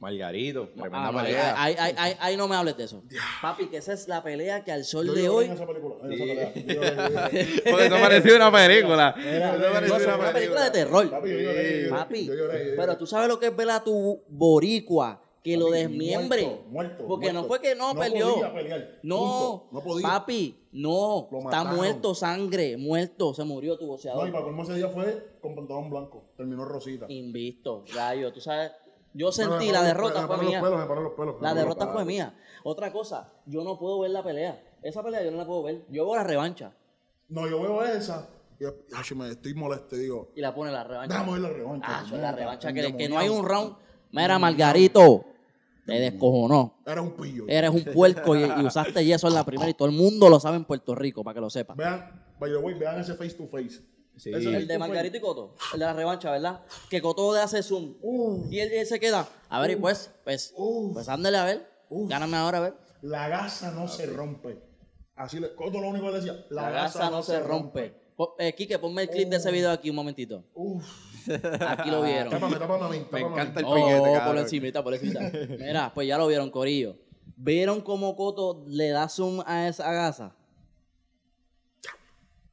[0.00, 1.60] Margarito, tremenda Ah, no, ahí, pelea.
[1.62, 3.02] ahí- ahí- ahí- ahí no me hables de eso.
[3.42, 5.46] Papi, que esa es la pelea que al sol Yo de hoy.
[5.46, 5.96] en esa película,
[7.70, 9.14] Porque eso parecía una película.
[9.18, 11.10] Era- Eso parecía no, es una película de terror.
[11.10, 12.76] Papi, yo lloré, yo Papi, yo lloré, yo lloré.
[12.76, 16.42] pero tú sabes lo que es ver a tu boricua que lo Papi, desmiembre.
[16.42, 17.48] muerto, muerto, Porque no muerto.
[17.48, 18.34] fue que no, No peleó.
[18.34, 19.68] podía pelear, No.
[19.70, 20.08] No podía.
[20.08, 21.28] papi, no.
[21.30, 23.32] Lo Está muerto sangre, muerto.
[23.34, 26.24] Se murió tu No, y para colmo ese día fue con pantalón blanco.
[26.36, 27.06] Terminó rosita.
[27.08, 28.32] Invisto, gallo.
[28.32, 28.72] Tú sabes,
[29.18, 30.62] yo sentí la derrota fue mía.
[31.40, 32.34] La derrota fue mía.
[32.62, 34.62] Otra cosa, yo no puedo ver la pelea.
[34.82, 35.84] Esa pelea yo no la puedo ver.
[35.90, 36.72] Yo veo la revancha
[37.28, 38.28] No, yo veo esa
[38.60, 41.14] y ay, me estoy molesto digo, y la pone la revancha.
[41.14, 41.86] déjame ver la revancha.
[41.88, 43.76] Ah, No, la revancha que, no hay un round.
[44.10, 45.24] Mira, Margarito,
[45.86, 46.78] te descojonó.
[46.84, 47.44] Era un pillo.
[47.46, 50.40] Eres un puerco y, y usaste yeso en la primera y todo el mundo lo
[50.40, 51.74] sabe en Puerto Rico, para que lo sepa.
[51.74, 53.80] Vean, by the way, vean ese face to face.
[54.18, 54.30] Sí.
[54.30, 55.20] El de to Margarito y.
[55.20, 56.60] Coto, el de la revancha, ¿verdad?
[56.90, 57.94] Que Coto le hace zoom
[58.50, 59.28] y él, él se queda.
[59.48, 60.54] A ver, y pues, pues,
[60.92, 61.68] pues ándale a ver.
[61.90, 62.74] Gáname ahora a ver.
[63.02, 64.60] la gasa no se rompe.
[65.16, 67.94] Así le, Coto lo único que le decía, La gasa no se rompe.
[68.16, 70.44] Po- Eh, Quique, ponme el clip de ese video aquí un momentito.
[70.54, 70.84] Uf.
[71.60, 72.30] Aquí lo vieron.
[72.30, 73.06] Tápame, tápame a mí.
[73.12, 75.20] Me encanta el Oh, piquete, por encimita, por encimita.
[75.58, 76.96] Mira, pues ya lo vieron, Corillo.
[77.36, 80.34] ¿Vieron cómo Coto le da zoom a esa gasa?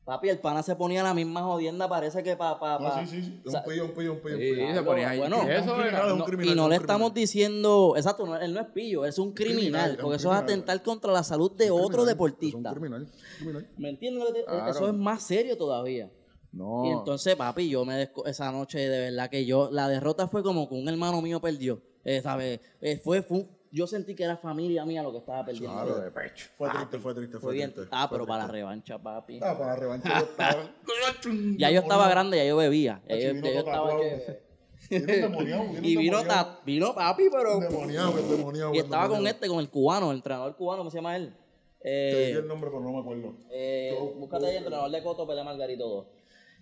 [0.06, 3.22] Papi, el pana se ponía la misma jodienda, parece que pa, pa, No, pa- sí,
[3.24, 3.50] sí, sí.
[3.50, 4.36] sea, Un pillo, un pillo, un pillo.
[4.36, 4.74] un Sí, pillo.
[4.76, 5.18] se ponía ahí.
[5.20, 8.26] Bueno, Y eso un criminal, es un no, criminal, y no le estamos diciendo, exacto,
[8.28, 10.38] no, él no es pillo, él es un criminal, criminal, es un porque eso es
[10.40, 12.58] atentar contra la salud de otro Criminal, deportista.
[12.70, 13.12] Es un criminal.
[13.40, 13.68] criminal.
[13.78, 14.24] ¿Me entiendes?
[14.48, 14.72] Claro.
[14.72, 16.12] Eso es más serio todavía.
[16.52, 16.86] No.
[16.86, 20.44] Y entonces, papi, yo me desco- esa noche, de verdad que yo, la derrota fue
[20.44, 21.82] como que un hermano mío perdió.
[22.06, 22.60] Eh, ¿sabes?
[22.80, 25.74] Eh, fue, fue yo sentí que era familia mía lo que estaba perdiendo.
[25.84, 26.48] Claro, de pecho.
[26.58, 27.74] Fue triste, fue triste, Fue fue bien.
[27.74, 27.90] triste.
[27.92, 29.40] Ah, fue pero para la revancha, papi.
[29.44, 30.72] Ah, para la revancha yo estaba.
[31.58, 33.02] Ya yo estaba grande, ya yo bebía.
[33.08, 34.40] Ya yo, ya yo estaba vino
[35.82, 37.54] Y vino, ta- vino papi, pero.
[37.56, 41.16] Endemoniado, endemoniado, Y estaba con este, con el cubano, el entrenador cubano, ¿cómo se llama
[41.16, 41.36] él?
[41.82, 43.36] Te dije Eh, el nombre, pero no me acuerdo.
[43.52, 46.06] eh, Yo- búscate ahí el entrenador de Coto, pelea Margarito 2.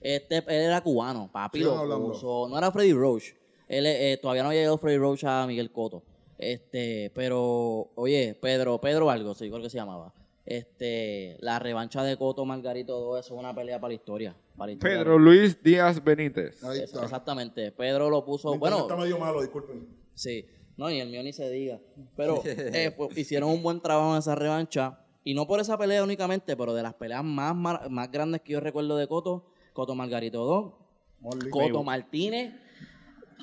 [0.02, 2.48] Este, él era cubano, papi, lo puso.
[2.50, 3.34] No era Freddy Roach.
[3.68, 6.04] Él, eh, todavía no había llegado Freddy Roach a Miguel Coto.
[6.52, 10.14] Este, pero, oye, Pedro, Pedro algo, sí, creo que se llamaba.
[10.46, 14.36] Este, la revancha de Coto Margarito 2 eso es una pelea para la historia.
[14.58, 14.98] Para la historia.
[14.98, 16.62] Pedro Luis Díaz Benítez.
[16.64, 17.04] Ahí Es- está.
[17.04, 17.72] Exactamente.
[17.72, 18.58] Pedro lo puso.
[18.58, 19.88] Bueno, está medio malo, disculpen.
[20.14, 20.46] Sí,
[20.78, 21.80] no, ni el mío ni se diga.
[22.18, 25.00] Pero eh, fue- hicieron un buen trabajo en esa revancha.
[25.24, 28.60] Y no por esa pelea únicamente, pero de las peleas más, más grandes que yo
[28.60, 30.74] recuerdo de Coto, Coto Margarito 2,
[31.22, 31.50] Morley.
[31.50, 32.54] Coto Martínez.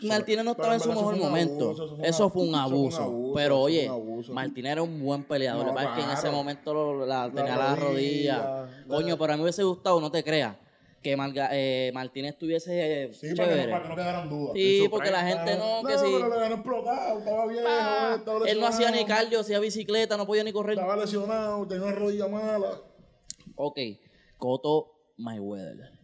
[0.02, 1.64] Martínez no estaba en su mejor momento.
[1.70, 3.02] abuso, eso fue un Eso fue un abuso, eso fue un abuso.
[3.02, 4.32] abuso, Pero oye, abuso.
[4.32, 5.66] Martínez era un buen peleador.
[5.66, 8.38] No, que que en ese momento lo- la, La tenía la rodilla.
[8.66, 10.56] rodilla, Coño, pero a mí me hubiese gustado, no te creas,
[11.02, 14.52] que Marga- eh, Martínez tuviese eh, Sí, para que, no, para que no quedaran dudas.
[14.54, 16.06] Sí, porque la gente no, que no, sí.
[16.12, 17.64] pero le ganó explotado, estaba bien.
[17.66, 20.74] Ah, estaba él no hacía ni cardio, hacía bicicleta, no podía ni correr.
[20.78, 22.80] Estaba lesionado, tenía una rodilla mala.
[23.56, 23.78] Ok,
[24.38, 25.99] Coto Mayweather.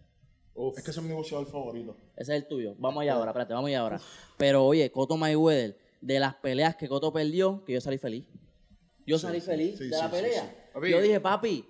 [0.77, 1.97] Es que ese es mi boxeador favorito.
[2.16, 2.75] Ese es el tuyo.
[2.79, 4.01] Vamos allá ahora, espérate, vamos allá ahora.
[4.37, 8.25] Pero oye, Coto Mayweather, de las peleas que Coto perdió, que yo salí feliz.
[9.07, 10.71] Yo salí feliz sí, de sí, la sí, pelea.
[10.75, 11.64] Yo dije, papi,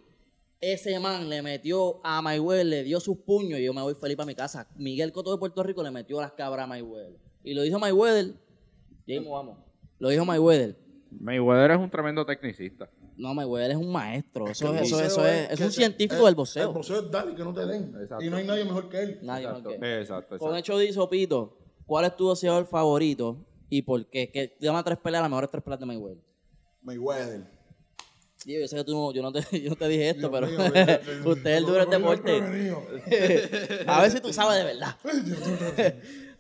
[0.61, 4.16] ese man le metió a Mayweather, le dio sus puños y yo me voy feliz
[4.16, 4.68] para mi casa.
[4.77, 7.18] Miguel Coto de Puerto Rico le metió las cabras a Mayweather.
[7.42, 8.35] Y lo dijo Mayweather.
[9.07, 9.59] James, vamos.
[9.99, 10.77] Lo dijo Mayweather.
[11.11, 12.88] Mayweather es un tremendo tecnicista.
[13.16, 14.46] No, Mayweather es un maestro.
[14.46, 16.68] Eso, es, eso, eso es, es un científico es- del boxeo.
[16.68, 17.94] El boxeo es dar y que no te den.
[18.00, 18.22] Exacto.
[18.24, 19.18] Y no hay nadie mejor que él.
[19.22, 20.00] Nadie Exacto, que.
[20.00, 20.38] exacto.
[20.38, 23.38] Con hecho de Sopito, ¿cuál es tu boxeador favorito
[23.70, 24.31] y por qué?
[24.31, 26.22] Que llama tres peleas, las mejores tres peleas de Mayweather.
[26.83, 27.57] Mayweather.
[28.44, 30.31] Digo, yo sé que tú no, yo no te, yo no te dije esto, Dios
[30.31, 30.74] pero mío, Dios
[31.24, 32.37] mío, usted es el duro del deporte.
[33.87, 34.94] A ver si tú sabes de verdad.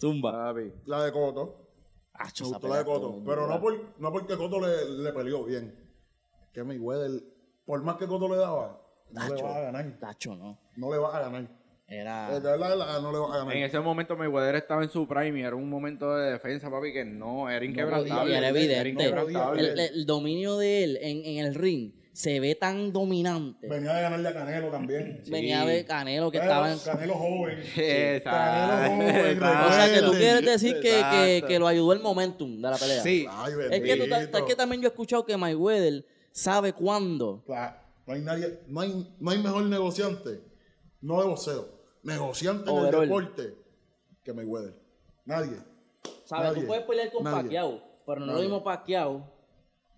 [0.00, 0.52] Zumba.
[0.84, 1.62] La de Coto.
[2.40, 3.22] Gustó la de Coto.
[3.24, 5.85] Pero no, por, no porque Coto le, le peleó bien.
[6.56, 7.22] Que Mayweather,
[7.66, 8.80] por más que Coto le daba,
[9.12, 9.98] no le vas a ganar.
[10.00, 10.58] Tacho, no.
[10.76, 11.46] No le vas a ganar.
[11.86, 12.28] Era.
[12.28, 13.56] De verdad, de verdad, no le vas a En ganar.
[13.62, 17.04] ese momento Mayweather estaba en su prime y era un momento de defensa, papi, que
[17.04, 18.38] no, era inquebrantable.
[18.38, 18.88] era evidente.
[18.88, 19.60] inquebrantable.
[19.60, 23.68] El, el dominio de él en, en el ring se ve tan dominante.
[23.68, 25.22] Venía de ganarle a Canelo también.
[25.28, 26.78] Venía de Canelo que Pero estaba en.
[26.78, 27.58] Canelo joven.
[27.76, 28.30] Exacto.
[28.30, 29.42] Canelo joven.
[29.42, 33.02] O sea, que tú quieres decir que, que, lo ayudó el momentum de la pelea.
[33.02, 33.26] Sí.
[33.28, 37.42] Ay, Es que, tú es que también yo he escuchado que Mayweather sabe cuándo.
[37.46, 40.42] Claro, no hay nadie, no hay, no hay mejor negociante,
[41.00, 41.68] no de boxeo,
[42.02, 43.08] negociante en el Overall.
[43.08, 43.54] deporte
[44.22, 44.74] que Mayweather.
[45.24, 45.56] Nadie.
[46.24, 46.48] ¿Sabes?
[46.50, 46.60] Nadie.
[46.62, 47.42] Tú puedes pelear con Nadie.
[47.42, 48.44] Pacquiao, pero no es lo Nadie.
[48.48, 49.32] mismo Pacquiao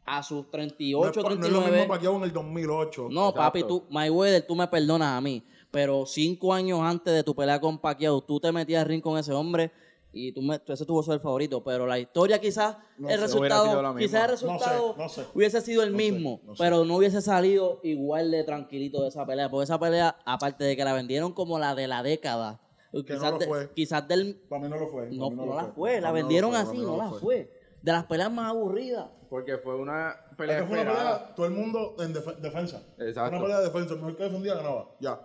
[0.07, 1.77] a sus No 38, es, pa- no es lo 39.
[1.77, 3.09] mismo Pacquiao en el 2008.
[3.11, 5.43] No, papi, tú, Mayweather, tú me perdonas a mí.
[5.71, 9.19] Pero cinco años antes de tu pelea con Pacquiao, tú te metías al ring con
[9.19, 9.71] ese hombre
[10.13, 11.63] y tú, me, ese tuvo el favorito.
[11.63, 15.25] Pero la historia quizás, No el sé, resultado, quizás el No sé, resultado no sé.
[15.35, 16.41] hubiese sido el No sé, mismo.
[16.45, 16.63] no sé.
[16.63, 19.51] pero no hubiese salido igual de tranquilito de esa pelea.
[19.51, 22.61] Porque esa pelea, aparte de que la vendieron como la de la década,
[22.93, 23.71] quizás, no lo de- fue.
[23.75, 24.37] quizás del...
[24.49, 25.11] Para mí no lo fue.
[25.11, 27.53] No, lo la fue, la vendieron fue, así, no la fue.
[27.83, 29.07] De las peleas más aburridas.
[29.31, 32.83] Porque fue una pelea que fue una pelea, todo el mundo en def- defensa.
[32.99, 33.37] Exacto.
[33.37, 34.89] Una pelea de defensa, el mejor que defendía ganaba.
[35.01, 35.21] Ya.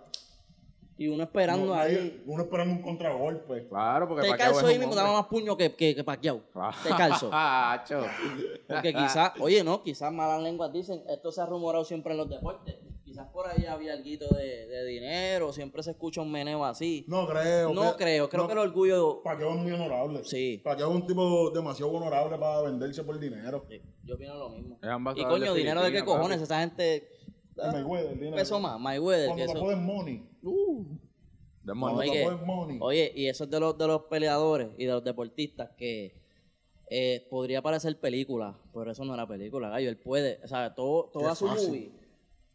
[0.96, 2.22] Y uno esperando No, ahí.
[2.24, 3.66] uno esperando un contragolpe.
[3.68, 6.40] Claro, porque Te calzo ahí mismo, daba más puño que, que, que Pacquiao.
[6.54, 6.72] Ah.
[6.82, 7.30] Te calzo.
[8.68, 12.28] Porque quizás, oye, no, quizás malas lenguas dicen, esto se ha rumorado siempre en los
[12.30, 12.76] deportes.
[13.04, 17.04] Quizás por ahí había algo de, de dinero, siempre se escucha un meneo así.
[17.06, 17.72] No creo.
[17.72, 19.22] No creo, creo no- que el orgullo.
[19.22, 20.24] Pacquiao es muy honorable.
[20.24, 20.60] Sí.
[20.64, 23.64] Pacquiao es un tipo demasiado honorable para venderse por dinero.
[23.68, 24.78] Sí, Yo opino lo mismo.
[25.16, 27.08] Y coño, dinero de qué cojones, esa gente.
[27.56, 28.36] El Mayweather, el dinero.
[28.36, 29.26] Peso más, Mayweather.
[29.28, 30.28] Cuando Que eso, ponen money.
[31.62, 32.10] De No, money.
[32.10, 32.78] hay Cuando que- te ponen money.
[32.80, 36.20] Oye, y eso es de los, de los peleadores y de los deportistas que
[36.90, 39.88] eh, podría parecer película, pero eso no era película, gallo.
[39.88, 41.68] Él puede, o sea, todo, toda su fácil.
[41.68, 41.92] movie,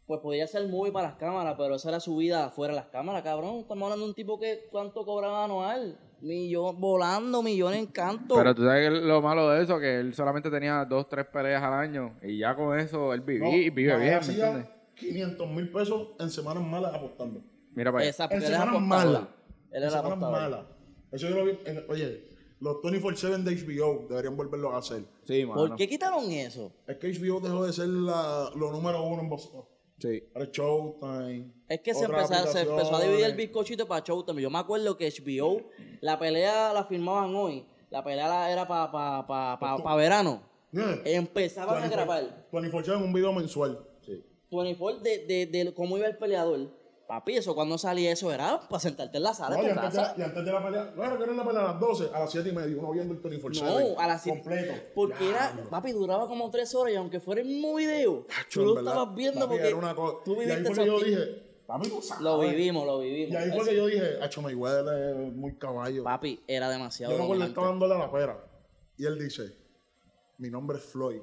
[0.06, 2.90] pues podría ser movie para las cámaras, pero esa era su vida fuera de las
[2.90, 3.58] cámaras, cabrón.
[3.60, 5.98] Estamos hablando de un tipo que, ¿cuánto cobraba anual?
[6.22, 8.36] Millón, volando, millones en canto.
[8.36, 11.64] Pero tú sabes que lo malo de eso, que él solamente tenía dos, tres peleas
[11.64, 12.16] al año.
[12.22, 14.66] Y ya con eso él vivía No, y vive bien, ¿me entiendes?
[15.00, 17.42] 500 mil pesos en semanas malas apostando.
[17.74, 18.10] Mira para allá.
[18.10, 18.82] En semanas apostador.
[18.82, 19.22] malas.
[19.22, 19.28] Él
[19.72, 20.42] En era semanas apostador.
[20.42, 20.66] malas.
[21.12, 21.60] Eso yo lo vi.
[21.66, 25.04] en- oye, los 24-7 de HBO deberían volverlo a hacer.
[25.24, 25.62] Sí, mano.
[25.68, 26.72] ¿Por qué quitaron eso?
[26.88, 29.68] Es que HBO dejó de ser la, lo número uno en boxeo.
[30.00, 30.24] Sí.
[30.34, 31.52] Ahora es Showtime.
[31.68, 34.42] Es que se, empezó, se empezó a dividir el bizcochito para Showtime.
[34.42, 35.62] Yo me acuerdo que HBO,
[36.02, 37.66] la pelea la firmaban hoy.
[37.90, 40.44] La pelea la- era para pa, pa, pa, pa verano.
[40.72, 41.02] Yeah.
[41.06, 43.80] empezaban a 24 grabar 24 en un video mensual.
[44.52, 46.78] 24 de, de, de cómo iba el peleador.
[47.08, 49.94] Papi, eso cuando salía eso era para sentarte en la sala No, de y, antes
[49.94, 50.14] de, casa.
[50.16, 52.32] y antes de la pelea, bueno, que era la pelea a las 12, a las
[52.32, 54.74] 7 y media, uno viendo el 24 No, a las siete- completo.
[54.94, 58.76] Porque era, papi, duraba como tres horas y aunque fuera el mismo video, tú lo
[58.76, 60.18] verdad, estabas viendo papi, porque era una cosa.
[60.24, 61.26] tú y ahí viviste fue que yo dije,
[61.66, 62.22] papi, tú sabes.
[62.24, 63.34] Lo vivimos, lo vivimos.
[63.34, 66.04] Y ahí fue que yo dije, Hacho Mayweather es muy caballo.
[66.04, 68.46] Papi, era demasiado Yo me acuerdo, estaba dándole a la pera.
[68.98, 69.52] Y él dice,
[70.38, 71.22] mi nombre es Floyd.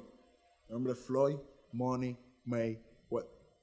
[0.68, 1.36] Mi nombre es Floyd
[1.70, 2.82] Money May.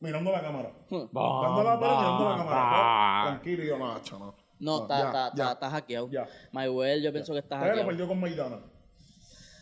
[0.04, 0.70] Mirando la cámara.
[0.89, 1.06] Hmm.
[1.13, 2.56] Dando la pera mirando la cámara.
[2.62, 3.24] bah.
[3.28, 4.36] Tranquilo, y yo, no, Hacho, no.
[4.60, 6.10] No, está, está hackeado.
[6.12, 6.28] ya.
[6.52, 7.88] Mayweather, yo pienso que está Pero hackeado.
[7.88, 8.58] perdió con Maidana.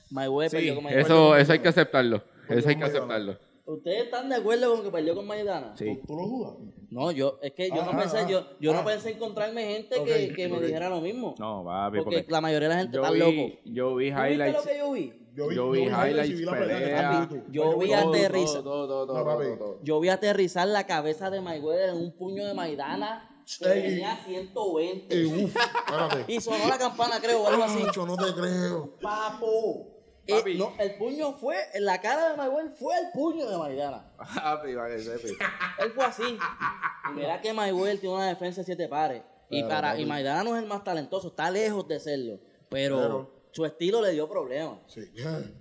[0.10, 1.04] Mayweather Sí, perdió con Maidana.
[1.04, 2.24] eso, eso hay que aceptarlo.
[2.50, 3.38] Eso hay que no aceptarlo.
[3.66, 5.74] ¿Ustedes están de acuerdo con que perdió con Maidana?
[5.78, 6.00] Sí.
[6.02, 6.54] ¿Tú, tú lo dudas?
[6.90, 8.76] No, yo, es que yo Ah, no pensé, ah, yo, yo ah.
[8.76, 10.64] no pensé encontrarme gente Ok, que, que me ok.
[10.64, 11.36] dijera lo mismo.
[11.40, 13.60] No, papi, porque, porque la mayoría de la gente yo está vi, loco.
[13.66, 14.58] yo vi ¿Tú viste highlights.
[14.58, 15.14] lo que yo vi?
[15.34, 17.30] Yo vi, Yo vi highlights, vi pelea pelea.
[17.52, 19.44] Yo vi todo, aterriza- todo, todo, todo, No, papi.
[19.46, 19.80] todo, todo.
[19.84, 23.28] Yo vi aterrizar la cabeza de Mayweather en un puño de Maidana
[23.60, 25.16] que tenía 120.
[25.16, 26.26] Y uf, espérate.
[26.34, 27.80] Y sonó la campana, creo, o algo así.
[27.96, 28.98] No te creo.
[29.02, 29.91] Papo.
[30.28, 34.12] Eh, no, el puño fue, la cara de Mayweather fue el puño de Maidana.
[34.18, 35.46] Papi, para que sepa.
[35.80, 36.24] Él fue así.
[36.24, 39.24] Y mira que Mayweather tiene una defensa de siete pares.
[39.50, 40.06] Y, para, y.
[40.06, 42.40] Maidana no es el más talentoso, está lejos de serlo.
[42.70, 44.78] Pero, Pero- su estilo le dio problemas.
[44.88, 45.02] Sí.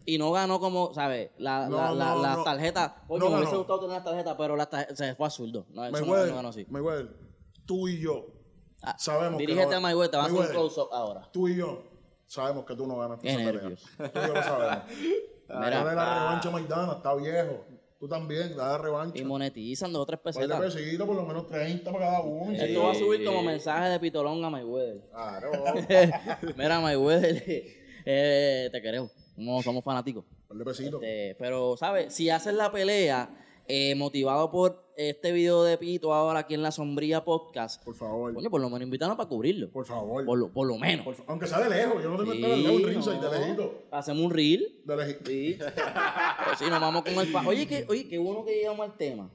[0.05, 1.31] Y no ganó como, ¿sabes?
[1.38, 2.44] La, No, la, la, no, las no.
[2.44, 2.92] tarjetas.
[3.09, 5.66] Oye, No me hubiese gustado tener las tarjetas, pero las tarjetas, se fue a zurdo.
[5.70, 6.66] No, Mayweather, no ganó así.
[6.68, 7.09] Mayweather,
[7.66, 8.27] tú y yo
[8.83, 11.29] Ah, sabemos que Dirígete no- a Mayweather, te vas a hacer un close-up ahora.
[11.33, 11.89] Tú y yo
[12.31, 13.53] sabemos que tú no ganas Qué esa pelea.
[13.53, 13.83] nervios.
[13.97, 14.85] Tú y yo lo sabemos.
[15.49, 15.83] Mira.
[15.83, 17.64] Dale la revancha a Maidana, está viejo.
[17.99, 19.21] Tú también, dale la revancha.
[19.21, 20.61] Y monetizan dos o tres pesetas.
[20.61, 22.53] pesitos, por lo menos 30 para cada uno.
[22.53, 25.03] Esto va a subir como mensaje de pitolón a Mayweather.
[25.11, 25.51] Claro.
[26.57, 27.43] Mira, Mayweather,
[28.07, 29.11] eh, te queremos.
[29.37, 30.25] No somos fanáticos.
[30.47, 31.03] Par de pesitos.
[31.03, 32.14] Este, pero, ¿sabes?
[32.14, 33.29] Si haces la pelea
[33.66, 38.34] eh, motivado por este video de Pito ahora aquí en la Sombría Podcast, Por favor.
[38.34, 39.70] coño, por lo menos invítanos para cubrirlo.
[39.70, 40.24] Por favor.
[40.26, 41.04] Por lo, por lo menos.
[41.04, 43.30] Por fa- Aunque sea de lejos, yo no tengo que estar un rinzo y no.
[43.30, 43.82] de lejito.
[43.90, 44.80] Hacemos un reel.
[44.84, 45.24] De lejito.
[45.30, 45.56] Sí.
[45.58, 48.96] Pero sí, nos vamos con el pa- Oye, que, oye, qué bueno que llegamos al
[48.96, 49.30] tema.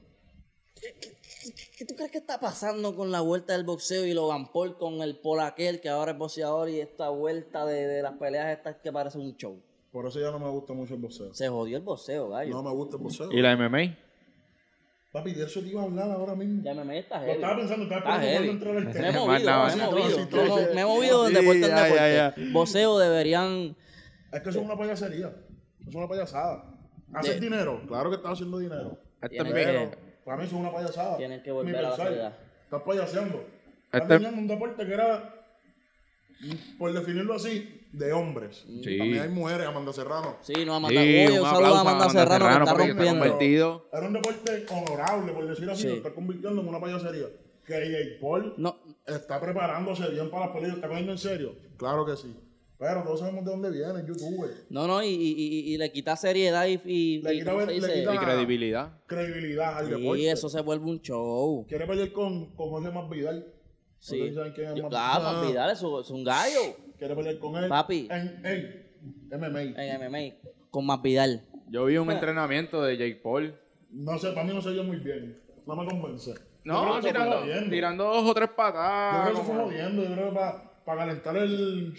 [0.80, 4.12] ¿Qué, qué- qué- qué tú crees que está pasando con la vuelta del boxeo y
[4.14, 8.02] Logan Paul con el Paul aquel que ahora es boxeador y esta vuelta de, de
[8.02, 9.58] las peleas estas que parece un show?
[9.90, 11.32] Por eso ya no me gusta mucho el boxeo.
[11.32, 12.50] Se jodió el boxeo, gallo.
[12.50, 13.32] No me gusta el boxeo.
[13.32, 13.96] ¿Y la MMA?
[15.16, 16.62] Papi, de eso te iba a hablar ahora mismo.
[16.62, 18.82] Ya me está Lo estaba pensando, estaba el Me he tema.
[19.00, 20.74] me he movido.
[20.74, 22.50] Me he movido de deporte en deporte.
[22.52, 23.74] Boxeo deberían...
[24.30, 25.32] Es que eso es una payasería.
[25.88, 26.64] Es una payasada.
[27.14, 27.80] ¿Haces dinero?
[27.88, 28.98] Claro que estás haciendo dinero.
[29.20, 29.90] Pero
[30.22, 31.16] para mí eso es una payasada.
[31.16, 32.36] Tienen que volver a la seriedad.
[32.64, 33.46] Estás payaseando.
[33.86, 35.34] Estás Este- teniendo un deporte que era,
[36.78, 38.64] por definirlo así, de hombres.
[38.82, 38.98] Sí.
[38.98, 40.36] También hay mujeres, Amanda Serrano.
[40.42, 41.00] Sí, no, Amanda.
[41.00, 43.04] Sí, Oye, un un saludo a Amanda Serrano, que está rompiendo.
[43.10, 43.88] convertido.
[43.92, 45.88] Era un deporte honorable, por decirlo así, Sí.
[45.88, 47.26] lo está convirtiendo en una payasería.
[47.64, 51.54] Que Jake Paul No, está preparándose bien para las peleas, está cogiendo en serio.
[51.76, 52.32] Claro que sí.
[52.78, 54.50] Pero todos sabemos de dónde viene el youtuber.
[54.68, 58.18] no, no, y, y, y- y le quita seriedad y, y, Le y- quita- Y
[58.18, 59.00] credibilidad.
[59.06, 60.30] Credibilidad al Sí, deporte.
[60.30, 61.64] eso se vuelve un show.
[61.66, 63.46] Quiere pelear con, con Jorge Masvidal.
[63.98, 64.16] Sí.
[64.16, 66.60] ¿Ustedes saben quién es Yo- Mas- Claro, Ah, más Vidal es un, es un gallo
[66.98, 67.68] Quiere pelear con él.
[67.68, 68.08] Papi.
[68.10, 69.60] En, en MMA.
[69.82, 70.34] en MMA.
[70.70, 71.42] Con más Vidal.
[71.68, 73.54] Yo vi un entrenamiento de Jake Paul.
[73.90, 75.38] No sé, para mí no se dio muy bien.
[75.66, 76.32] No me convence.
[76.64, 77.00] Yo No,
[77.70, 79.22] tirando, dos o tres Yo patadas.
[79.30, 80.02] creo que eso fue jodiendo.
[80.04, 81.94] Yo creo que para, para calentar el.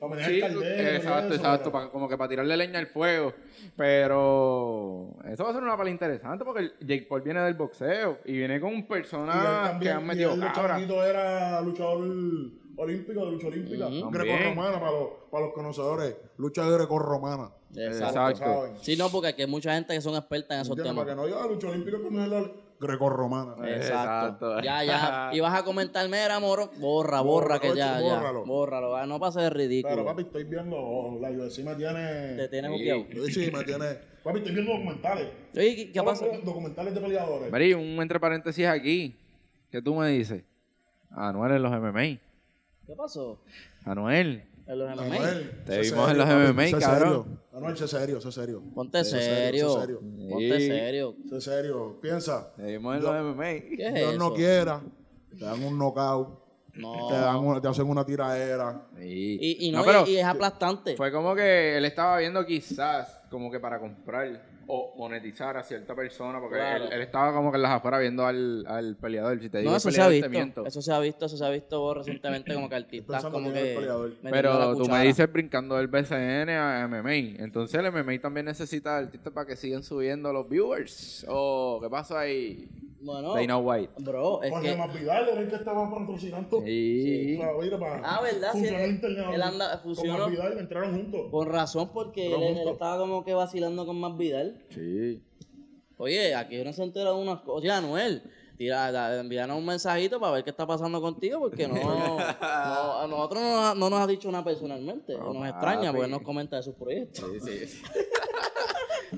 [0.00, 0.82] Para manejar Sí, el caldero.
[0.82, 3.32] y exacto, eso, exacto, como que para tirarle leña al fuego.
[3.76, 8.32] Pero eso va a ser una pelea interesante porque Jake Paul viene del boxeo y
[8.32, 10.62] viene con Y él personas que han y metido él de cabra.
[10.74, 12.04] chamaquito era luchador
[12.76, 13.86] olímpico de lucha olímpica.
[13.86, 14.10] Ujú.
[14.10, 16.16] Greco-romana para los, para los conocedores.
[16.38, 17.50] Lucha greco-romana.
[17.76, 18.38] Exacto.
[18.38, 18.72] ¿saben?
[18.80, 20.92] Sí, no, porque aquí hay mucha gente que son expertas en esos ¿Entiendes?
[20.92, 21.04] temas.
[21.04, 23.52] Para que no diga lucha olímpica como es la greco-romana.
[23.68, 24.56] Exacto.
[24.56, 24.60] Exacto.
[24.62, 25.30] Ya, ya.
[25.32, 26.70] Y vas a comentar, mira, moro.
[26.78, 28.14] Borra, borra, que ya, oye, ya.
[28.16, 28.44] bórralo.
[28.44, 28.96] Bórralo.
[28.96, 30.04] ah, No pase de Pero ridículo.
[30.04, 30.76] papi, estoy viendo.
[30.76, 32.36] oh, la UFC me tiene.
[32.36, 32.76] Te tienes Sí.
[32.78, 33.26] buqueado.
[33.28, 33.86] Sí, me tiene.
[34.22, 35.28] Papi, estoy viendo documentales.
[35.56, 36.26] Oye, ¿qué, pasa?
[36.44, 37.50] Documentales de peleadores.
[37.50, 39.16] Mari, un entre paréntesis aquí.
[39.70, 40.42] ¿Qué tú me dices?
[41.10, 42.18] Anuel en los MMA.
[42.86, 43.40] ¿Qué pasó?
[43.84, 44.44] Anuel.
[44.66, 45.02] En los MMA.
[45.16, 46.98] Anuel, Te vimos en los MMA, cabrón.
[46.98, 47.26] serio.
[47.52, 48.62] Anuel, sé serio, sé serio.
[48.74, 49.68] Ponte serio.
[50.30, 51.16] Ponte serio.
[51.28, 51.98] Sé serio.
[52.00, 52.52] Piensa.
[52.56, 53.44] Te vimos en los MMA.
[53.44, 54.18] ¿Qué es Dios eso?
[54.18, 54.80] no quiera.
[55.38, 56.44] Te dan un knockout.
[56.74, 57.06] No.
[57.08, 58.86] Te, dan una- te hacen una tiraera.
[58.98, 59.38] Sí.
[59.40, 60.96] Y, y no, pero y, y es aplastante.
[60.96, 65.94] fue como que él estaba viendo quizás como que para comprar o monetizar a cierta
[65.94, 66.84] persona, porque Claro.
[66.86, 69.40] él, él estaba como que en las afueras viendo al, al peleador.
[69.40, 70.30] Si te digo No, el eso se ha peleador, te visto.
[70.30, 70.66] miento.
[70.66, 73.78] Eso se ha visto, eso se ha visto recientemente como que artistas como que.
[74.30, 77.42] Pero tú me dices brincando del BCN a MMA.
[77.42, 81.24] Entonces el MMA también necesita artistas para que sigan subiendo los viewers.
[81.28, 82.68] Oh, ¿qué pasa ahí?
[83.04, 83.92] Bueno, Dana White.
[83.98, 84.76] bro, es Jorge que.
[84.76, 86.62] Masvidal era el que estaba patrocinando.
[86.64, 87.36] Sí.
[87.38, 88.52] Para ir para Ah, ¿verdad?
[88.54, 90.18] Sí, él- anda- Con funcionó.
[90.20, 91.20] Masvidal entraron juntos.
[91.30, 94.58] Con razón, porque él, estaba como que vacilando con más Vidal.
[94.70, 95.22] Sí.
[95.98, 97.60] Oye, aquí uno se entera de unas cosas.
[97.62, 98.22] Oye, Anuel,
[98.56, 101.74] tira, da- envíanos un mensajito para ver qué está pasando contigo, porque no,
[102.18, 105.14] no- a nosotros no, nos ha- no nos ha dicho nada personalmente.
[105.16, 107.22] No, nos extraña, porque él nos comenta de sus proyectos.
[107.44, 107.82] Sí, sí.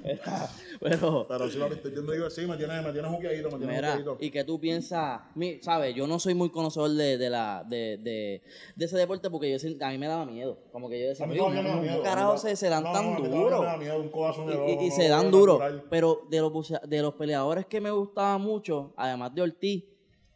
[0.80, 3.74] Pero, Pero si lo viste, yo digo, sí, me tiene, me tiene juqueadito, me tiene
[3.74, 7.64] Mira, y que tú piensas, mi- sabes, yo no soy muy conocedor de, de la,
[7.68, 8.42] de, de,
[8.76, 10.59] de ese deporte porque yo a mí me daba miedo.
[10.72, 12.02] Como que yo decía, A mí "Oye, todavía me da ¿cómo miedo.
[12.02, 13.64] carajo se, se dan no, tan no, duro?
[13.64, 15.61] Y, ojo, y- y no se dan duro.
[15.90, 19.85] Pero de los, de los peleadores que me gustaba mucho, además de Ortiz,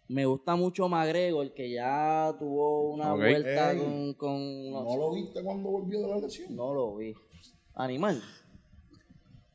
[0.09, 4.15] me gusta mucho McGregor, que ya tuvo una vuelta Ey, con...
[4.15, 6.57] con ¿No lo viste cuando volvió de la lesión?
[6.57, 7.15] no lo vi.
[7.75, 8.21] Animal.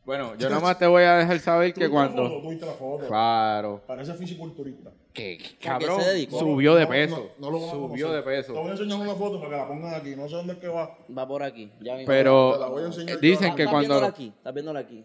[0.05, 3.07] Bueno, yo nomás te voy a dejar saber que ¿Tuviste la cuando...
[3.07, 3.81] Claro.
[3.87, 4.91] Parece fisiculturista.
[5.11, 7.31] Que qué cabrón, subió de peso.
[7.39, 8.53] no, no lo van a subió de peso.
[8.53, 10.15] Te voy a enseñar una foto para que la pongan aquí.
[10.15, 10.95] No sé dónde es que va.
[11.17, 11.71] Va por aquí.
[11.81, 12.07] Ya mismo.
[12.07, 13.93] Pero Te la voy a enseñar dicen que ¿Estás cuando...
[13.95, 14.33] viéndola aquí?
[14.37, 15.03] ¿Estás viéndola aquí?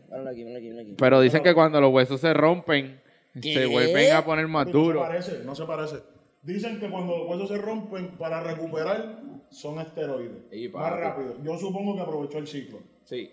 [0.57, 0.95] Aquí, aquí.
[0.99, 3.01] Pero dicen que cuando los huesos se rompen,
[3.41, 3.55] ¿Qué?
[3.55, 5.03] se vuelven a poner más Papi, No se duros.
[5.07, 5.97] parece, no se parece.
[6.43, 10.53] Dicen que cuando los huesos se rompen, para recuperar, son esteroides.
[10.53, 11.37] Y, Más rápido.
[11.43, 12.81] Yo supongo que aprovechó el ciclo.
[13.05, 13.31] Sí.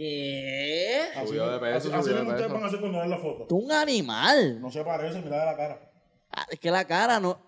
[0.00, 0.98] ¿Qué?
[1.14, 2.54] Así, Subió de peso, así, subió así de mismo ustedes peso.
[2.54, 3.46] van a hacer cuando vean la foto.
[3.46, 4.58] Tú un animal.
[4.58, 5.92] No se parece, mira de la cara.
[6.32, 7.38] Ah, Es que la cara no.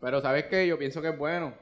[0.00, 0.64] Pero ¿sabes qué?
[0.68, 1.52] Yo pienso que es bueno.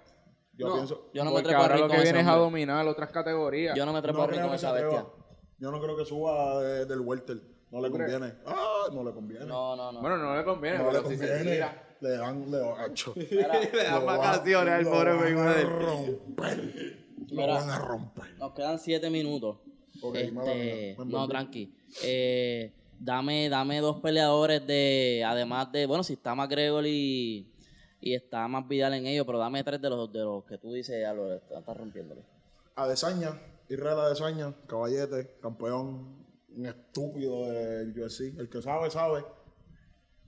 [0.53, 1.11] Yo no, pienso.
[1.15, 2.45] yo no me porque trepo a ahora lo con que ese viene es a hombre.
[2.61, 3.75] dominar otras categorías.
[3.77, 4.99] Yo no me trepo No a ring creo con que se esa bestia.
[4.99, 5.15] atreva.
[5.59, 7.41] Yo no creo que suba de- del welter.
[7.71, 8.35] No le conviene.
[8.45, 9.47] Ah, no le conviene.
[9.47, 10.01] No, no, no.
[10.03, 11.51] Bueno, no le conviene, No le pero si se conviene.
[11.53, 11.97] tira.
[12.01, 13.13] Le dan, le dan, acho.
[13.17, 13.43] Le
[13.85, 17.05] dan Lo vacaciones al lo pobre van a romper.
[17.31, 17.55] Lo Mira.
[17.55, 18.35] van a romper.
[18.39, 19.59] nos quedan siete minutos.
[20.03, 21.75] Ok, Este, mala mía, me no, tranqui.
[22.05, 27.53] Eh, dame, dame dos peleadores de, además de, bueno, si está McGregor y,
[28.01, 30.73] y está más Vidal en ellos, pero dame tres de los, de los que tú
[30.73, 32.23] dices, ya lo estás rompiéndole.
[32.77, 36.25] Adesaña, Israel Adesaña, caballete, campeón,
[36.57, 38.39] un estúpido del UFC.
[38.39, 39.25] El que sabe, sabe.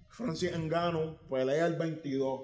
[0.08, 2.40] Francis Engano, pelea el 22.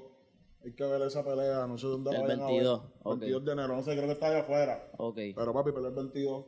[0.64, 2.90] Hay que ver esa pelea, no sé dónde la El vayan a 22, ver.
[3.02, 3.18] ok.
[3.20, 4.90] 22 de enero, no sé, creo que está allá afuera.
[4.98, 5.18] Ok.
[5.36, 6.44] Pero papi, pelea el 22.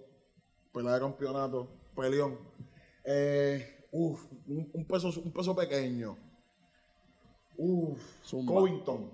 [0.78, 2.38] Pelea de campeonato, peleón.
[3.04, 6.16] Eh, uf, un, un peso, un peso pequeño.
[7.56, 8.54] Uf, Zumba.
[8.54, 9.10] Covington.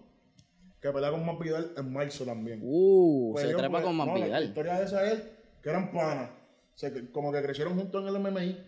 [0.79, 2.61] Que pelea con Masvidal en marzo también.
[2.63, 5.23] Uh, se trepa pues, con más no, La historia de esa es
[5.63, 6.29] que eran panas.
[6.75, 8.59] Se como que crecieron juntos en el MMI.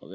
[0.00, 0.12] Ok.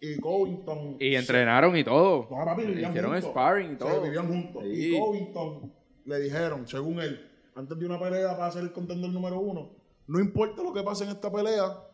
[0.00, 0.96] Y Covington.
[1.00, 2.28] Y entrenaron y todo.
[2.30, 3.30] No, papi, vivían Hicieron juntos.
[3.30, 4.02] sparring y Se todo.
[4.02, 4.62] vivían juntos.
[4.62, 4.94] Sí.
[4.94, 5.72] Y Covington
[6.04, 9.70] le dijeron, según él, antes de una pelea para ser el contender número uno,
[10.06, 11.88] no importa lo que pase en esta pelea,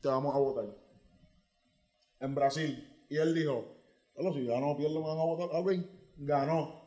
[0.00, 0.66] te vamos a votar.
[2.20, 2.86] En Brasil.
[3.08, 3.64] Y él dijo,
[4.14, 5.48] bueno, si gano o pierdo me van a votar.
[5.52, 5.72] Ok,
[6.18, 6.84] ganó.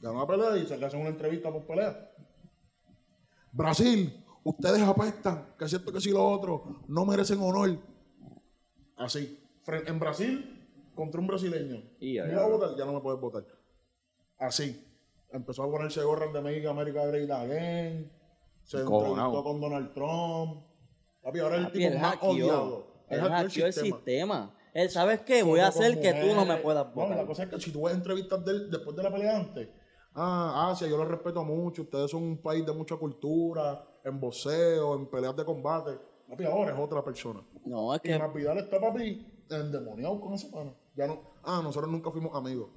[0.00, 2.12] Ganó la pelea y se le hacen una entrevista por pelea.
[3.52, 7.78] Brasil, ustedes apestan, que es cierto que si lo otro, no merecen honor.
[8.96, 9.42] Así.
[9.66, 11.82] En Brasil, contra un brasileño.
[12.00, 13.44] Y Me a votar, ya no me puedes votar.
[14.38, 14.82] Así.
[15.30, 18.12] Empezó a ponerse gorras de México, América Great Again.
[18.66, 20.64] Se entrevistó con Donald Trump.
[21.22, 22.86] Papi, ahora es el tipo más odiado.
[23.08, 24.52] Él hackeó el sistema.
[24.74, 25.42] Él, ¿sabes qué?
[25.42, 27.16] Voy a hacer que tú no me puedas No, votar.
[27.16, 29.68] la cosa es que si tú ves entrevistas de él después de la pelea antes,
[30.14, 34.94] ah, Asia, yo lo respeto mucho, ustedes son un país de mucha cultura, en boxeo,
[34.96, 35.98] en peleas de combate.
[36.28, 37.40] Papi, ahora es otra persona.
[37.64, 40.74] No, es Y que Masvidal está, papi, endemoniado con ese pana.
[40.94, 42.68] Ya no, ah, nosotros nunca fuimos amigos.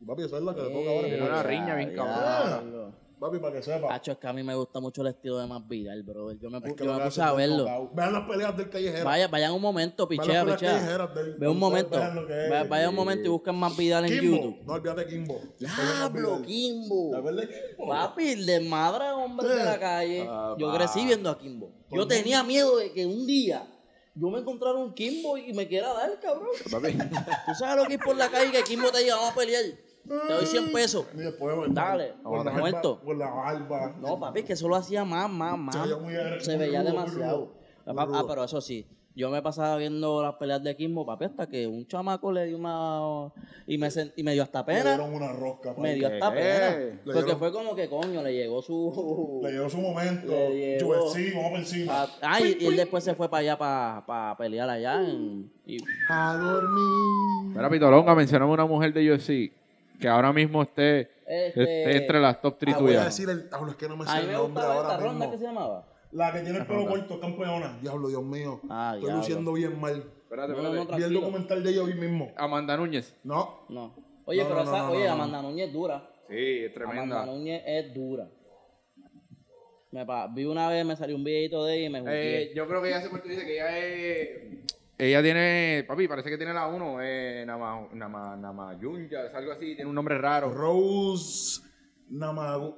[0.00, 1.08] Y papi, esa es la que le toca ahora.
[1.08, 2.94] Tiene una riña bien cabrón.
[3.20, 3.92] Papi, para que sepa.
[3.94, 6.38] Hacho, es que a mí me gusta mucho el estilo de más Vidal, brother.
[6.38, 7.90] Yo me, Es que yo me puse a verlo.
[7.92, 9.04] Vean las peleas del callejero.
[9.04, 10.72] Vaya, vayan un momento, Vean pichea, las peleas pichea.
[10.78, 11.98] callejeras del- Ve un momento.
[11.98, 12.50] vean lo que es.
[12.50, 14.36] Ve- Vaya un momento y busquen más Vidal en Kimbo.
[14.36, 14.56] YouTube.
[14.64, 15.40] No olvídate Kimbo.
[15.58, 17.10] Diablo, ¿Te Kimbo.
[17.32, 17.88] de Kimbo?
[17.88, 20.26] Papi, el desmadre hombre de la calle.
[20.30, 21.72] Ah, Yo crecí viendo a Kimbo.
[21.90, 23.66] Yo tenía miedo de que un día
[24.14, 26.50] yo me encontrara un Kimbo y me quiera dar, cabrón.
[26.70, 26.92] Papi.
[26.92, 29.64] Tú sabes lo que es por la calle que Kimbo te diga, vamos a pelear.
[30.08, 31.06] Te doy 100 pesos.
[31.14, 33.00] Y después, bueno, Dale, con la muerto.
[33.04, 33.94] Con la barba.
[34.00, 35.74] No, papi, es que eso lo hacía más, más, más.
[35.74, 37.52] Se veía muy- Se muy veía rudo, muy demasiado.
[37.86, 38.26] Ah, rudo.
[38.26, 41.84] pero eso sí, Yo me pasaba viendo las peleas de Kimbo, papi, hasta que un
[41.88, 43.32] chamaco le dio una...
[43.66, 44.94] Y me, sen- y me dio hasta Le pena.
[44.96, 45.70] dieron una rosca.
[45.70, 45.94] Me papi.
[45.94, 46.70] dio hasta pena.
[46.76, 49.40] Le Porque dieron- fue como que, coño, le llegó su...
[49.42, 50.30] Le llegó su momento.
[50.30, 50.90] Le llegó.
[50.90, 51.92] UFC, vamos para encima.
[51.96, 55.02] Ah, ah, y, y él después se fue para allá para pelear allá.
[55.02, 55.78] En, y,
[56.08, 57.56] A dormir.
[57.56, 59.52] Mira, Pitolonga, mencioname una mujer de UFC
[60.00, 63.48] que ahora mismo esté, Este- esté entre las top 3 Ah, voy a decir el.
[63.52, 65.32] Hablo, es que no me sé el nombre gustaba ahora esta ronda mismo.
[65.32, 65.86] que se llamaba.
[66.12, 67.78] La que tiene el pelo corto, campeona.
[67.82, 68.60] Diablo, Dios mío.
[68.70, 69.16] Ah, Estoy diablo.
[69.18, 70.04] luciendo bien mal.
[70.22, 70.96] Espérate, No, no, no, espérate.
[70.96, 72.32] Vi el documental de ella hoy mismo.
[72.36, 73.14] Amanda Núñez.
[73.24, 73.60] No.
[73.68, 73.94] No.
[74.24, 75.12] Oye, No, pero no, esa, no, no, oye, no, no.
[75.22, 76.10] Amanda Núñez es dura.
[76.28, 77.26] Sí, es Amanda tremenda.
[77.26, 78.28] Núñez es dura.
[79.90, 82.42] Me pa- vi una vez, me salió un videito de ella y me jugué.
[82.42, 84.77] Eh, yo creo que ella se dice que ella es...
[85.00, 89.76] Ella tiene, papi, parece que tiene la 1, eh, Nama, Nama, Namayunya, es algo así,
[89.76, 90.50] tiene un nombre raro.
[90.52, 91.60] Rose
[92.10, 92.74] Namayum-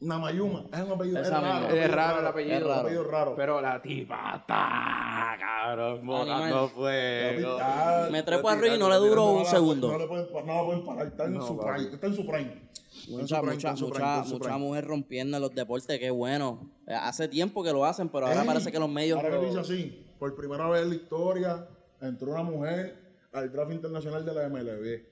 [0.00, 0.64] Namayuma.
[0.72, 1.20] Es un apellido.
[1.20, 1.66] Es raro.
[1.66, 1.74] misma.
[1.84, 2.56] Es raro el apellido.
[2.56, 2.80] Es raro.
[2.82, 3.34] apellido raro.
[3.34, 7.58] Pero la tipa está, cabrón, botando fuego.
[7.60, 9.90] Ah, me trepo arriba y no le duró un la- segundo.
[9.90, 11.06] No le pueden, no la pueden parar.
[11.08, 11.94] Está en No, su prime.
[11.94, 12.68] Está en su prime.
[12.70, 16.10] Está Mucha, prime, mucha, está prime, mucha, está mucha mujer rompiendo en los deportes, qué
[16.10, 16.70] bueno.
[16.86, 19.16] Eh, Hace tiempo que lo hacen, pero ahora Ey, parece que los medios.
[19.18, 21.68] Ahora que lo- dice así, por primera vez en la historia
[22.00, 22.96] entró una mujer
[23.32, 25.02] al draft internacional de la MLB.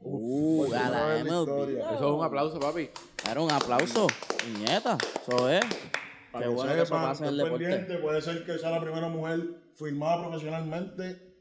[0.00, 1.40] Uh, por a primera la vez en la MLB.
[1.42, 1.90] historia.
[1.94, 2.90] Eso es un aplauso, papi.
[3.30, 4.06] Era un aplauso.
[4.58, 5.60] Nieta, eso es.
[6.32, 7.98] Para Qué que bueno que eso en el deporte.
[7.98, 9.40] puede ser que sea la primera mujer
[9.74, 11.32] firmada profesionalmente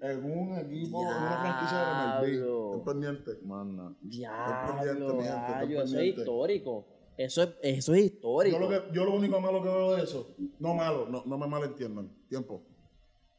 [0.00, 2.70] en un equipo, en una franquicia de la MLB.
[2.70, 3.42] Estén pendientes.
[3.42, 3.92] Manda.
[4.00, 6.86] Diablo, pendiente, mi gente, estén eso es histórico.
[7.20, 8.58] Eso es, eso es histórico.
[8.58, 11.36] Yo lo, que, yo lo único malo que veo de eso, no malo, no, no
[11.36, 12.62] me malentiendan, tiempo,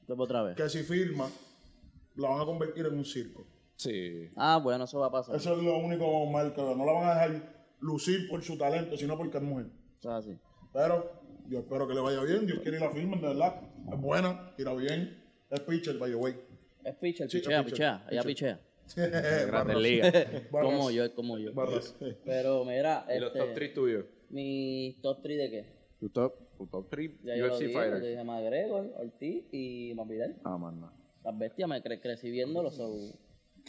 [0.07, 0.55] Después otra vez.
[0.55, 1.27] que si firma,
[2.15, 3.43] la van a convertir en un circo.
[3.75, 4.29] Sí.
[4.35, 5.35] Ah, bueno, eso va a pasar.
[5.35, 6.75] Eso es lo único mal que veo.
[6.75, 9.65] No la van a dejar lucir por su talento, sino porque es mujer.
[9.99, 10.37] Es así.
[10.71, 11.11] Pero
[11.49, 12.45] yo espero que le vaya bien.
[12.45, 13.61] Dios quiere y la firmen, de verdad.
[13.91, 15.23] Es buena, tira bien.
[15.49, 16.39] Es pitcher, by the way.
[16.83, 18.07] Es pitcher, Sí, pichea, es pitcher, pichea.
[18.11, 18.59] Ella pichea.
[19.47, 20.13] Grandes ligas.
[20.51, 21.53] Como yo, es como yo.
[21.53, 21.95] Barras.
[22.25, 24.05] Pero mira, ¿Y los top este, 3 tuyos?
[24.29, 25.65] mi top 3 de qué?
[25.99, 28.01] Tu top, tu top 3 Ya yo UFC dije, yo fighters.
[28.01, 30.35] dije McGregor, Ortiz y Masvidal.
[30.43, 30.91] Ah, manda.
[31.23, 32.75] Las bestias me cre crecí viéndolos.
[32.75, 32.89] so,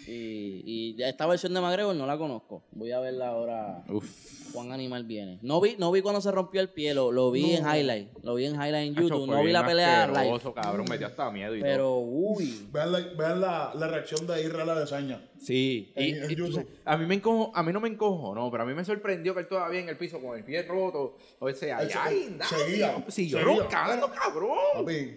[0.07, 2.65] y, esta versión de McGregor no la conozco.
[2.73, 3.85] Voy a verla ahora.
[3.89, 4.53] Uf.
[4.53, 5.39] Juan Animal viene.
[5.43, 8.09] No vi, no vi cuando se rompió el pie, lo, lo vi en highlight.
[8.23, 9.25] Lo vi en highlight en YouTube.
[9.25, 10.41] Hacho, No vi la pelea live.
[10.55, 11.69] cabrón, me dio hasta miedo y todo.
[11.71, 12.69] Pero, uy.
[12.71, 15.23] Vean, la, vean la, la reacción de Israel a la desaña.
[15.39, 16.69] Sí, y, En- YouTube.
[16.85, 19.35] a mí me encojo, a mí no me encojo, no, pero a mí me sorprendió
[19.35, 22.49] que él todavía en el piso con el pie roto, o ese ay, ay, nada,
[22.49, 23.55] seguía, siguió seguía.
[23.63, 24.57] roncando, cabrón.
[24.75, 25.17] Papi,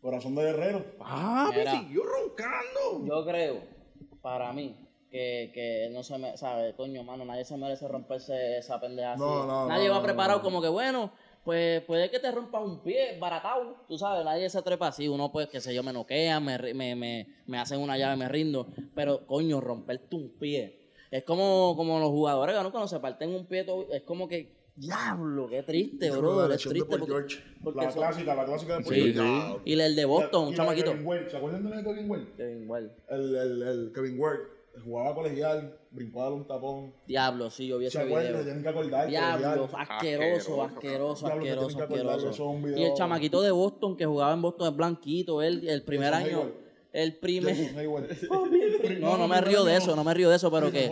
[0.00, 0.84] corazón de guerrero.
[0.98, 1.72] Papi, Mira.
[1.80, 3.04] siguió roncando.
[3.06, 3.60] Yo creo,
[4.28, 4.76] para mí,
[5.10, 9.22] que, que no se me, sabe, coño, mano, nadie se merece romperse esa pendeja así.
[9.22, 11.10] No, nadie no, va preparado como que, bueno,
[11.44, 15.32] pues puede que te rompas un pie baratado, tú sabes, nadie se trepa así, uno
[15.32, 18.66] pues, qué sé yo, me noquea, me, me, me, me hacen una llave, me rindo,
[18.94, 20.90] pero coño, romperte un pie.
[21.10, 22.70] Es como, como los jugadores, ¿no?
[22.70, 26.48] Cuando se parten un pie, todo- es como que, diablo, qué triste, La bro, es
[26.50, 26.88] lesión de triste.
[26.98, 27.44] Paul Porque, George.
[27.62, 29.30] porque la son- clásica, la clásica de Paul Sí, George.
[29.54, 29.60] sí.
[29.64, 30.92] Y el de Boston, un la chamaquito.
[30.92, 31.28] Kevin.
[31.30, 32.26] ¿Se acuerdan de la de Kevin Wade?
[32.38, 32.92] Eh, igual.
[33.08, 34.38] El, el, el Kevin Wade
[34.84, 36.92] jugaba colegial, brincó a dar un tapón.
[37.06, 38.32] Diablo, sí, yo vi ¿Se ese acuerdan?
[38.32, 38.44] video.
[38.44, 39.08] Tienen que acordar.
[39.08, 44.68] Diablo, asqueroso, Asqueroso, asqueroso, asqueroso, es Y el chamaquito de Boston que jugaba en Boston
[44.68, 46.52] es blanquito, él, el primer año,
[46.92, 47.56] el primer...
[49.00, 50.88] No, no me río de eso, no me río de eso, pero que...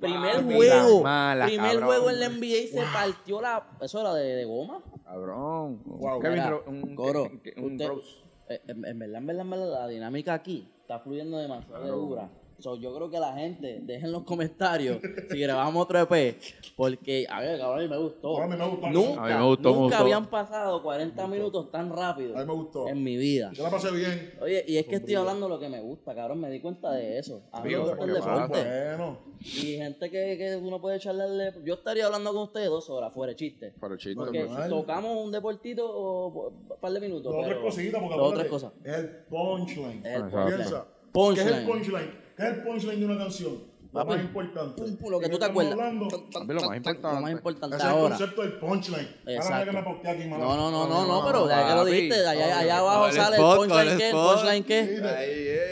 [0.00, 1.84] Primer juego, primer cabrón.
[1.84, 3.66] juego en la NBA y se partió la...
[3.80, 4.82] ¿Eso era de, de goma?
[5.04, 5.82] Cabrón.
[5.84, 6.20] Wow.
[6.20, 8.08] Kevin Mira, un, Coro, un- un usted- Rose.
[8.48, 11.90] eh, en, en verdad, en verdad, en verdad, la dinámica aquí está fluyendo demasiado de
[11.90, 12.28] dura.
[12.60, 14.98] So, yo creo que la gente, dejen en los comentarios
[15.30, 16.36] si grabamos otro EP,
[16.76, 18.40] porque, a ver, cabrón, a mí me gustó.
[18.42, 18.90] A mí me gustó.
[18.90, 19.96] Nunca, A mí me gustó, me nunca gustó.
[20.02, 22.88] habían pasado 40 minutos tan rápido A mí me gustó.
[22.88, 23.50] en mi vida.
[23.54, 24.34] Yo la pasé bien.
[24.40, 27.18] Oye, y es que estoy hablando lo que me gusta, cabrón, me di cuenta de
[27.18, 27.42] eso.
[27.52, 27.78] A mí me.
[27.78, 29.18] Bueno.
[29.40, 31.54] Y gente que, que uno puede echarle...
[31.64, 33.72] Yo estaría hablando con ustedes dos horas, fuera de chiste.
[33.80, 34.68] Pero chiste, Porque Normal.
[34.68, 37.24] tocamos un deportito o un par de minutos.
[37.24, 38.72] Dos o tres pero- cositas, porque dos o acuérdate, tres cosas.
[38.84, 40.06] Es el punchline.
[40.06, 40.46] Es el Exacto.
[40.56, 40.86] Piensa.
[41.12, 41.46] Punchline.
[41.48, 42.20] ¿Qué es el punchline?
[42.40, 43.70] ¿Qué es el punchline de una canción?
[43.92, 44.80] Lo Papi, más importante.
[44.82, 45.72] Pum, pum, lo que ¿De tú te acuerdas.
[45.74, 46.06] hablando?
[46.08, 47.14] Papi, lo más importante.
[47.16, 48.16] Lo más importante Ese es el ahora.
[48.16, 49.08] concepto del punchline.
[49.26, 50.00] Ahora Exacto.
[50.02, 50.26] que.
[50.28, 53.42] No, no, no, no, no, pero ya que lo dijiste, allá, allá abajo sale el
[53.42, 54.80] punchline qué, el punchline qué.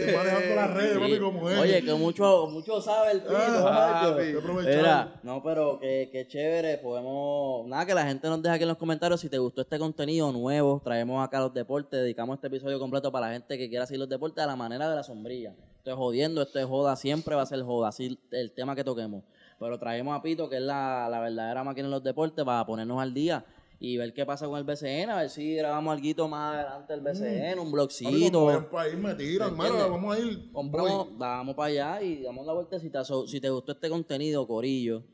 [0.00, 1.58] Estoy manejando las redes, papi, como mujer.
[1.60, 4.76] Oye, que mucho, mucho sabe el pito, Ah, que.
[4.76, 7.68] Mira, no, pero que, que chévere, podemos...
[7.68, 10.32] Nada, que la gente nos deje aquí en los comentarios si te gustó este contenido
[10.32, 10.82] nuevo.
[10.84, 14.08] Traemos acá los deportes, dedicamos este episodio completo para la gente que quiera seguir los
[14.08, 15.54] deportes a la manera de la sombrilla.
[15.78, 18.84] Esto es jodiendo, esto es joda, siempre va a ser joda, así el tema que
[18.84, 19.24] toquemos.
[19.58, 23.00] Pero traemos a Pito, que es la, la verdadera máquina en los deportes, para ponernos
[23.00, 23.44] al día
[23.80, 27.00] y ver qué pasa con el BCN, a ver si grabamos algo más adelante del
[27.02, 28.10] BCN, un Papi, blogcito.
[28.10, 29.56] cuando vayan pa' ir, me tiran.
[29.56, 30.52] Vamos a ir.
[30.52, 33.04] Compramos, vamos para allá y damos la vueltecita.
[33.04, 35.04] So, si te gustó este contenido, Corillo,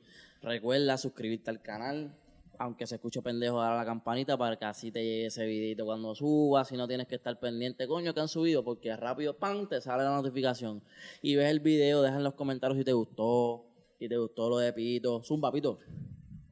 [0.43, 2.15] recuerda suscribirte al canal.
[2.59, 5.85] Aunque se escuche pendejo, dar a la campanita para que así te llegue ese videito
[5.85, 6.65] cuando suba.
[6.65, 9.69] Si no tienes que estar pendiente, coño, que han subido, porque rápido, ¡pam!
[9.69, 10.83] te sale la notificación.
[11.23, 13.65] Y ves el video, deja en los comentarios si te gustó,
[13.99, 15.23] si te gustó lo de Pito.
[15.23, 15.79] Zumba, Pito.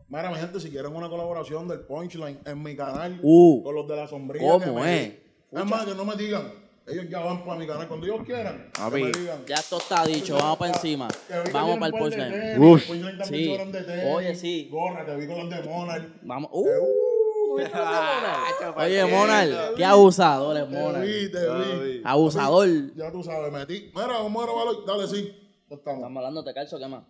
[0.08, 3.88] Mira, mi gente, si quieren una colaboración del Punchline en mi canal Uh, con los
[3.88, 4.46] de la sombrilla.
[4.46, 5.14] ¿cómo es?
[5.50, 6.61] Es más, que no me digan.
[6.86, 8.70] Ellos ya van para mi canal cuando ellos quieran.
[8.76, 9.44] Papi, que me digan.
[9.46, 11.08] Ya esto está dicho, vamos para encima.
[11.28, 12.32] Que vi que Vamos tienen para el par de punchline.
[12.32, 12.80] tenis, Uf.
[12.82, 13.50] el Punchline también Sí.
[13.50, 14.68] sobran de tenis, Oye, sí.
[14.70, 16.08] Gorra, te vi con los de Monarch.
[16.22, 16.50] Vamos.
[16.52, 18.74] Uh, ¿viste los de Monal?
[18.78, 21.02] Oye, Monal, qué abusador es Te Monal.
[21.02, 21.38] vi, te
[21.84, 22.02] vi.
[22.04, 22.68] Abusador.
[22.96, 23.92] Ya tú sabes, metí.
[23.94, 24.82] Mira, vamos a grabarlo.
[24.82, 25.22] Dale, sí.
[25.70, 25.98] Ya estamos.
[26.00, 27.04] Estamos hablando de calzo, ¿qué más?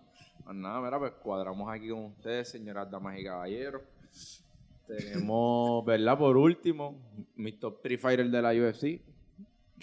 [0.44, 3.80] Pues nada, mira, pues cuadramos aquí con ustedes, señoras damas y caballeros.
[4.86, 6.18] Tenemos, ¿verdad?
[6.18, 7.00] Por último,
[7.36, 9.00] mi top 3 fighter de la UFC,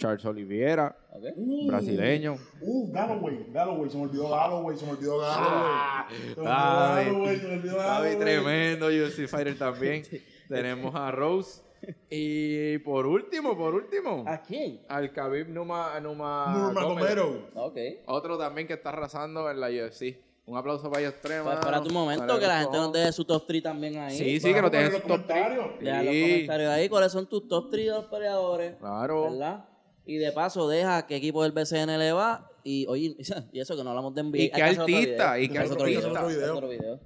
[0.00, 1.24] Charles Oliveira, ¿Ok?
[1.66, 2.36] brasileño.
[2.62, 6.16] Uh, Galloway, Galloway, se me olvidó Galloway, se me olvidó Galloway.
[6.34, 8.18] Se me olvidó David, Galloway, se me olvidó Galloway.
[8.18, 10.02] tremendo UFC fighter también.
[10.48, 11.62] Tenemos a Rose.
[12.10, 14.82] Y por último, por último, ¿A quién?
[14.88, 17.36] al Khabib Numa, Numa Nurmagomedov.
[17.54, 17.76] Ok.
[18.06, 20.18] Otro también que está arrasando en la UFC.
[20.44, 23.46] Un aplauso para ellos tres, Pues un momento, que la gente nos deje su top
[23.46, 24.16] 3 también ahí.
[24.18, 25.46] Sí, sí, que Vamos no a tienen poner su los top 3.
[25.46, 25.80] comentarios.
[25.80, 28.74] Deja los comentarios ahí cuáles son tus top 3 de los peleadores.
[28.76, 29.22] Claro.
[29.30, 29.64] ¿Verdad?
[30.10, 32.50] Y de paso, deja qué equipo del BCN le va.
[32.64, 33.14] Y oye,
[33.52, 34.38] y eso que no hablamos de NBA.
[34.38, 36.26] Y qué artista, y qué artista.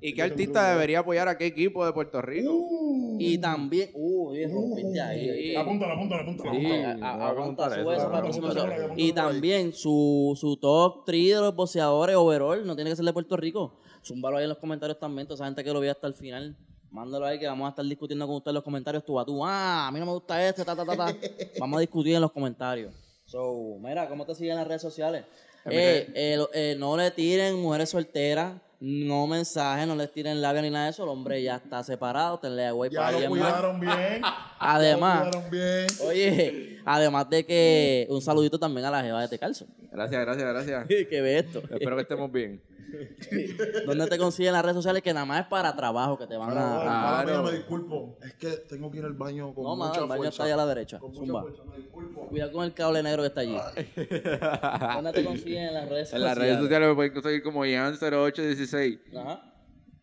[0.00, 2.50] ¿Y qué artista debería apoyar a qué equipo de Puerto Rico?
[2.50, 5.54] Uh, Y también, uh, oye, rompiste ahí.
[5.54, 7.28] Apúntala, apúntala, apúntala.
[7.28, 12.16] Aguanta, sube eso, para el próximo Y también su, su top 3 de los boxeadores
[12.16, 13.80] overall, no tiene que ser de Puerto Rico.
[14.02, 16.56] Zúmbalo ahí en los comentarios también, toda esa gente que lo vea hasta el final.
[16.94, 19.44] Mándalo ahí que vamos a estar discutiendo con ustedes en los comentarios tú a tú.
[19.44, 21.12] Ah, a mí no me gusta este, ta, ta, ta, ta.
[21.58, 22.94] Vamos a discutir en los comentarios.
[23.26, 25.24] So, mira, ¿cómo te siguen en las redes sociales?
[25.64, 30.70] Eh, eh, eh, no le tiren mujeres solteras, no mensajes, no les tiren labia ni
[30.70, 31.02] nada de eso.
[31.02, 33.52] El hombre ya está separado, tenle güey para Ya lo alguien más.
[33.52, 34.22] cuidaron bien.
[34.60, 36.08] Además, Ya lo cuidaron bien.
[36.08, 40.46] Oye, además de que un saludito también a la jeva de Te Calzo, Gracias, gracias,
[40.48, 40.86] gracias.
[41.10, 41.58] que ve esto.
[41.58, 42.62] Espero que estemos bien.
[43.86, 45.02] ¿Dónde te consiguen las redes sociales?
[45.02, 46.54] Que nada más es para trabajo, que te van a...
[46.54, 47.42] mala claro.
[47.42, 48.18] mía, me disculpo.
[48.22, 50.28] Es que tengo que ir al baño con No, mano, mucha el baño fuerza.
[50.30, 50.98] está allá a la derecha.
[50.98, 51.42] Con mucha Zumba.
[51.42, 52.26] fuerza, me disculpo.
[52.28, 53.56] Cuidado con el cable negro que está allí.
[54.94, 56.26] ¿Dónde te consiguen en las redes En sociales?
[56.28, 59.00] las redes sociales me pueden conseguir como Ian0816.
[59.16, 59.52] Ajá.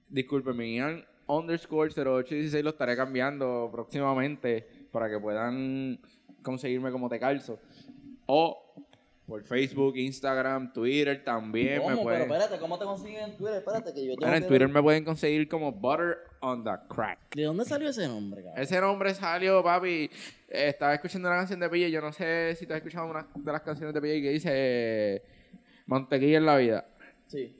[0.10, 6.00] Discúlpeme, Ian underscore 0816 lo estaré cambiando próximamente para que puedan
[6.44, 7.60] conseguirme como te calzo.
[8.26, 8.74] O
[9.26, 11.88] por Facebook, Instagram, Twitter también me ¿Cómo?
[11.90, 12.22] Pero pueden.
[12.24, 13.58] espérate, ¿cómo te consiguen en Twitter?
[13.60, 16.72] Espérate, que yo tengo Bueno, en que Twitter me pueden conseguir como Butter on the
[16.90, 17.34] Crack.
[17.36, 18.62] ¿De dónde salió ese nombre, cabrón?
[18.62, 20.10] Ese nombre salió, papi.
[20.50, 21.90] eh, estaba escuchando una canción de PJ.
[21.90, 25.24] Yo no sé si tú has escuchado una de las canciones de PJ que dice
[25.86, 26.86] Mantequilla en la vida.
[27.28, 27.56] Sí.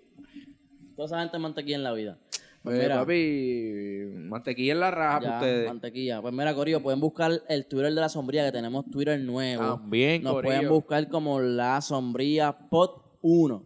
[0.96, 2.18] Toda esa gente mantequilla en la vida.
[2.64, 5.68] Pues mira, papi, mantequilla en la raja ya, ustedes.
[5.68, 6.22] mantequilla.
[6.22, 9.78] Pues mira, Corillo, pueden buscar el Twitter de la sombría, que tenemos Twitter nuevo.
[9.78, 10.54] También, Nos corillo.
[10.56, 13.66] pueden buscar como la sombría pod 1.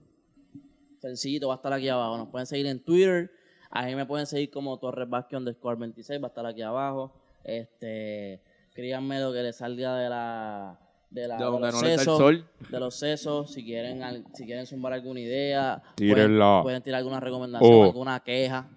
[1.00, 2.18] Sencillito, va a estar aquí abajo.
[2.18, 3.32] Nos pueden seguir en Twitter.
[3.70, 7.14] Ahí me pueden seguir como Torres Vázquez underscore 26, va a estar aquí abajo.
[7.44, 8.42] Este,
[8.74, 10.80] créanme lo que les salga de la
[11.12, 12.46] de, la, De donde los no sesos, sol.
[12.70, 16.46] de los sesos, si quieren al- si quieren zumbar alguna idea, Tírenla.
[16.46, 17.84] pueden, pueden tirar alguna recomendación, Oh.
[17.84, 18.68] alguna queja.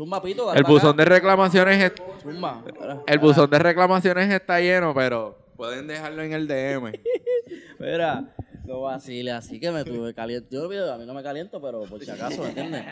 [0.00, 0.96] Zumba pito, dale El buzón acá.
[0.96, 1.92] de reclamaciones es-
[2.22, 2.64] Zumba.
[3.06, 6.90] el buzón de reclamaciones está lleno, pero pueden dejarlo en el DM.
[7.78, 8.34] Mira,
[8.64, 10.48] no vacile, así que me tuve caliente.
[10.50, 12.82] Yo olvido, a mí no me caliento, pero por si acaso, ¿me entiendes?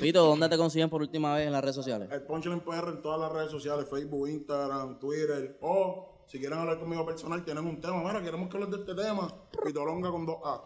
[0.00, 2.08] Pito, ¿dónde te consiguen por última vez en las redes sociales?
[2.10, 5.58] El Punchline PR en todas las redes sociales, Facebook, Instagram, Twitter.
[5.60, 8.02] O si quieren hablar conmigo personal, tienen un tema.
[8.02, 9.28] Mira, queremos que hables de este tema.
[9.62, 10.62] Pitolonga con dos A.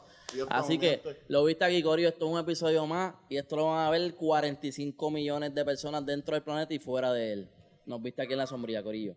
[0.49, 2.09] Así que lo viste aquí, Corio.
[2.09, 6.05] Esto es un episodio más y esto lo van a ver 45 millones de personas
[6.05, 7.49] dentro del planeta y fuera de él.
[7.87, 9.16] Nos viste aquí en la sombría, Corillo.